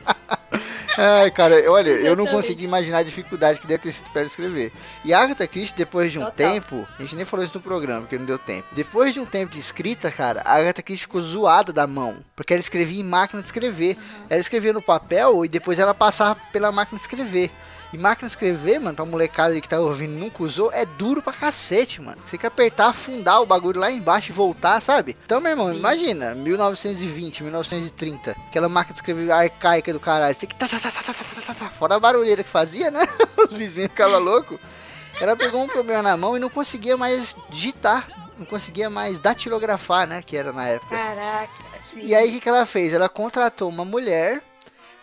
Ai, 0.98 1.30
cara, 1.30 1.70
olha, 1.70 1.90
eu 1.90 2.16
não 2.16 2.26
consegui 2.26 2.64
imaginar 2.64 3.00
a 3.00 3.04
dificuldade 3.04 3.60
que 3.60 3.68
deve 3.68 3.84
ter 3.84 3.92
sido 3.92 4.10
para 4.12 4.24
escrever. 4.24 4.72
E 5.04 5.14
Agatha 5.14 5.46
Christie, 5.46 5.76
depois 5.76 6.12
de 6.12 6.20
um 6.20 6.24
Total. 6.24 6.36
tempo, 6.36 6.88
a 6.98 7.02
gente 7.02 7.18
nem 7.18 7.26
falou 7.26 7.46
isso 7.46 7.58
no 7.58 7.62
programa, 7.62 8.02
porque 8.02 8.18
não 8.18 8.26
deu 8.26 8.40
tempo. 8.40 8.68
Depois 8.72 9.14
de 9.14 9.20
um 9.20 9.26
tempo 9.26 9.52
de 9.52 9.60
escrita, 9.60 10.10
cara, 10.10 10.42
a 10.46 10.56
Agatha 10.56 10.82
Christie 10.82 11.04
ficou 11.04 11.22
zoada 11.22 11.74
da 11.74 11.86
mão, 11.86 12.18
porque 12.36 12.54
ela 12.54 12.62
escrevia 12.62 13.02
em 13.02 13.04
máquina 13.04 13.42
de 13.42 13.48
escrever. 13.48 13.98
Uhum. 13.98 14.26
Ela 14.30 14.40
escrevia 14.40 14.72
no 14.72 14.82
papel 14.82 15.44
e 15.44 15.50
depois 15.50 15.80
ela 15.80 15.94
passava 15.94 16.40
pela 16.54 16.72
máquina 16.72 16.98
de 16.98 17.02
escrever. 17.04 17.52
E 17.96 17.98
máquina 17.98 18.28
de 18.28 18.34
escrever, 18.34 18.78
mano, 18.78 18.94
pra 18.94 19.06
molecada 19.06 19.62
que 19.62 19.70
tá 19.70 19.80
ouvindo 19.80 20.20
nunca 20.20 20.44
usou, 20.44 20.70
é 20.74 20.86
duro 20.86 21.22
pra 21.22 21.32
cacete, 21.32 22.02
mano. 22.02 22.18
Você 22.26 22.32
tem 22.32 22.42
que 22.42 22.46
apertar, 22.46 22.88
afundar 22.88 23.42
o 23.42 23.46
bagulho 23.46 23.80
lá 23.80 23.90
embaixo 23.90 24.32
e 24.32 24.34
voltar, 24.34 24.82
sabe? 24.82 25.16
Então, 25.24 25.40
meu 25.40 25.52
irmão, 25.52 25.70
Sim. 25.70 25.78
imagina, 25.78 26.36
1920, 26.36 27.44
1930, 27.44 28.32
aquela 28.32 28.68
máquina 28.68 28.92
de 28.92 29.00
escrever 29.00 29.32
arcaica 29.32 29.94
do 29.94 30.00
caralho. 30.02 30.34
Você 30.34 30.42
tem 30.42 30.50
que. 30.50 30.56
Tá, 30.56 30.68
tá, 30.68 30.78
tá, 30.78 30.92
tá, 30.92 31.02
tá, 31.02 31.14
tá, 31.14 31.42
tá, 31.42 31.54
tá, 31.54 31.70
fora 31.70 31.96
a 31.96 32.00
barulheira 32.00 32.44
que 32.44 32.50
fazia, 32.50 32.92
né? 32.92 33.08
Os 33.40 33.54
vizinhos 33.54 33.90
ficavam 33.90 34.20
loucos. 34.20 34.60
Ela 35.22 35.38
pegou 35.38 35.64
um 35.64 35.68
problema 35.70 36.02
na 36.02 36.18
mão 36.18 36.36
e 36.36 36.40
não 36.42 36.50
conseguia 36.50 36.98
mais 36.98 37.38
digitar. 37.50 38.10
Não 38.38 38.46
conseguia 38.46 38.90
mais 38.90 39.22
datilografar, 39.22 40.06
né? 40.06 40.22
Que 40.22 40.36
era 40.36 40.52
na 40.52 40.68
época. 40.68 40.98
Caraca. 40.98 41.50
Sim. 41.94 42.02
E 42.02 42.14
aí 42.14 42.28
o 42.28 42.34
que, 42.34 42.42
que 42.42 42.50
ela 42.50 42.66
fez? 42.66 42.92
Ela 42.92 43.08
contratou 43.08 43.70
uma 43.70 43.86
mulher 43.86 44.44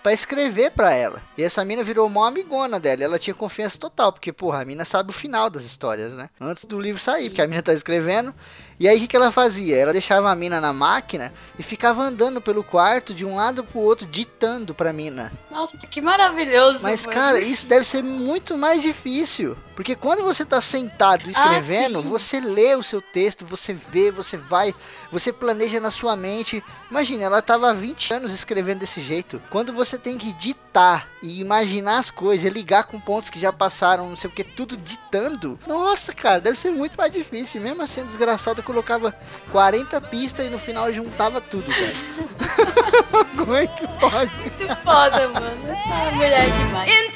para 0.03 0.13
escrever 0.13 0.73
para 0.73 0.93
ela. 0.93 1.23
E 1.37 1.43
essa 1.43 1.65
mina 1.65 1.85
virou 1.85 2.07
uma 2.07 2.29
amigona 2.29 2.81
dela. 2.81 3.05
Ela 3.05 3.19
tinha 3.19 3.35
confiança 3.35 3.79
total, 3.79 4.13
porque, 4.13 4.33
porra, 4.33 4.63
a 4.63 4.65
mina 4.65 4.85
sabe 4.85 5.11
o 5.11 5.13
final 5.13 5.49
das 5.49 5.65
histórias, 5.65 6.13
né? 6.13 6.29
Antes 6.41 6.65
do 6.65 6.81
livro 6.81 7.01
sair, 7.01 7.29
porque 7.29 7.43
a 7.43 7.47
mina 7.47 7.63
tá 7.63 7.73
escrevendo. 7.73 8.35
E 8.83 8.89
aí 8.89 8.97
o 8.97 9.01
que, 9.01 9.07
que 9.07 9.17
ela 9.17 9.31
fazia? 9.31 9.77
Ela 9.77 9.93
deixava 9.93 10.29
a 10.29 10.35
mina 10.35 10.61
na 10.61 10.73
máquina 10.73 11.33
e 11.57 11.63
ficava 11.63 12.03
andando 12.03 12.41
pelo 12.41 12.65
quarto 12.65 13.15
de 13.15 13.25
um 13.25 13.37
lado 13.37 13.63
pro 13.63 13.79
outro, 13.79 14.05
ditando 14.07 14.75
pra 14.75 14.93
mina. 14.93 15.33
Nossa, 15.51 15.77
que 15.77 16.01
maravilhoso. 16.01 16.81
Mas, 16.83 17.07
mano. 17.07 17.17
cara, 17.17 17.41
isso 17.41 17.69
deve 17.69 17.85
ser 17.85 18.03
muito 18.03 18.59
mais 18.59 18.83
difícil. 18.83 19.57
Porque 19.77 19.95
quando 19.95 20.23
você 20.23 20.45
tá 20.45 20.61
sentado 20.61 21.31
escrevendo, 21.31 22.01
ah, 22.01 22.03
você 22.03 22.41
lê 22.41 22.75
o 22.75 22.83
seu 22.83 23.01
texto, 23.01 23.47
você 23.47 23.73
vê, 23.73 24.11
você 24.11 24.37
vai, 24.37 24.75
você 25.11 25.33
planeja 25.33 25.81
na 25.81 25.91
sua 25.91 26.15
mente. 26.15 26.63
Imagina, 26.91 27.25
ela 27.25 27.41
tava 27.41 27.71
há 27.71 27.73
20 27.73 28.15
anos 28.15 28.35
escrevendo 28.35 28.81
desse 28.81 29.01
jeito. 29.01 29.41
Quando 29.49 29.73
você 29.73 29.92
tem 29.99 30.19
que 30.19 30.33
ditar 30.33 31.09
e 31.23 31.41
imaginar 31.41 31.99
as 31.99 32.11
coisas, 32.11 32.53
ligar 32.53 32.85
com 32.85 32.99
pontos 32.99 33.31
que 33.31 33.39
já 33.39 33.53
passaram, 33.53 34.09
não 34.09 34.17
sei 34.17 34.29
o 34.29 34.33
que, 34.33 34.43
tudo 34.43 34.77
ditando. 34.77 35.59
Nossa, 35.67 36.13
cara, 36.13 36.41
deve 36.41 36.59
ser 36.59 36.71
muito 36.71 36.97
mais 36.97 37.13
difícil. 37.13 37.61
Mesmo 37.61 37.83
assim, 37.83 38.05
desgraçado, 38.05 38.63
colocava 38.63 39.15
40 39.51 40.01
pistas 40.03 40.47
e 40.47 40.51
no 40.51 40.59
final 40.59 40.93
juntava 40.93 41.41
tudo, 41.41 41.71
cara. 41.71 43.27
Como 43.37 43.55
é 43.55 43.67
que 43.67 43.87
pode? 43.99 44.33
Muito 44.37 44.77
foda, 44.83 45.29
mano. 45.29 45.73
Essa 45.73 46.15
mulher 46.17 46.49
é 46.49 46.51
demais. 46.51 47.12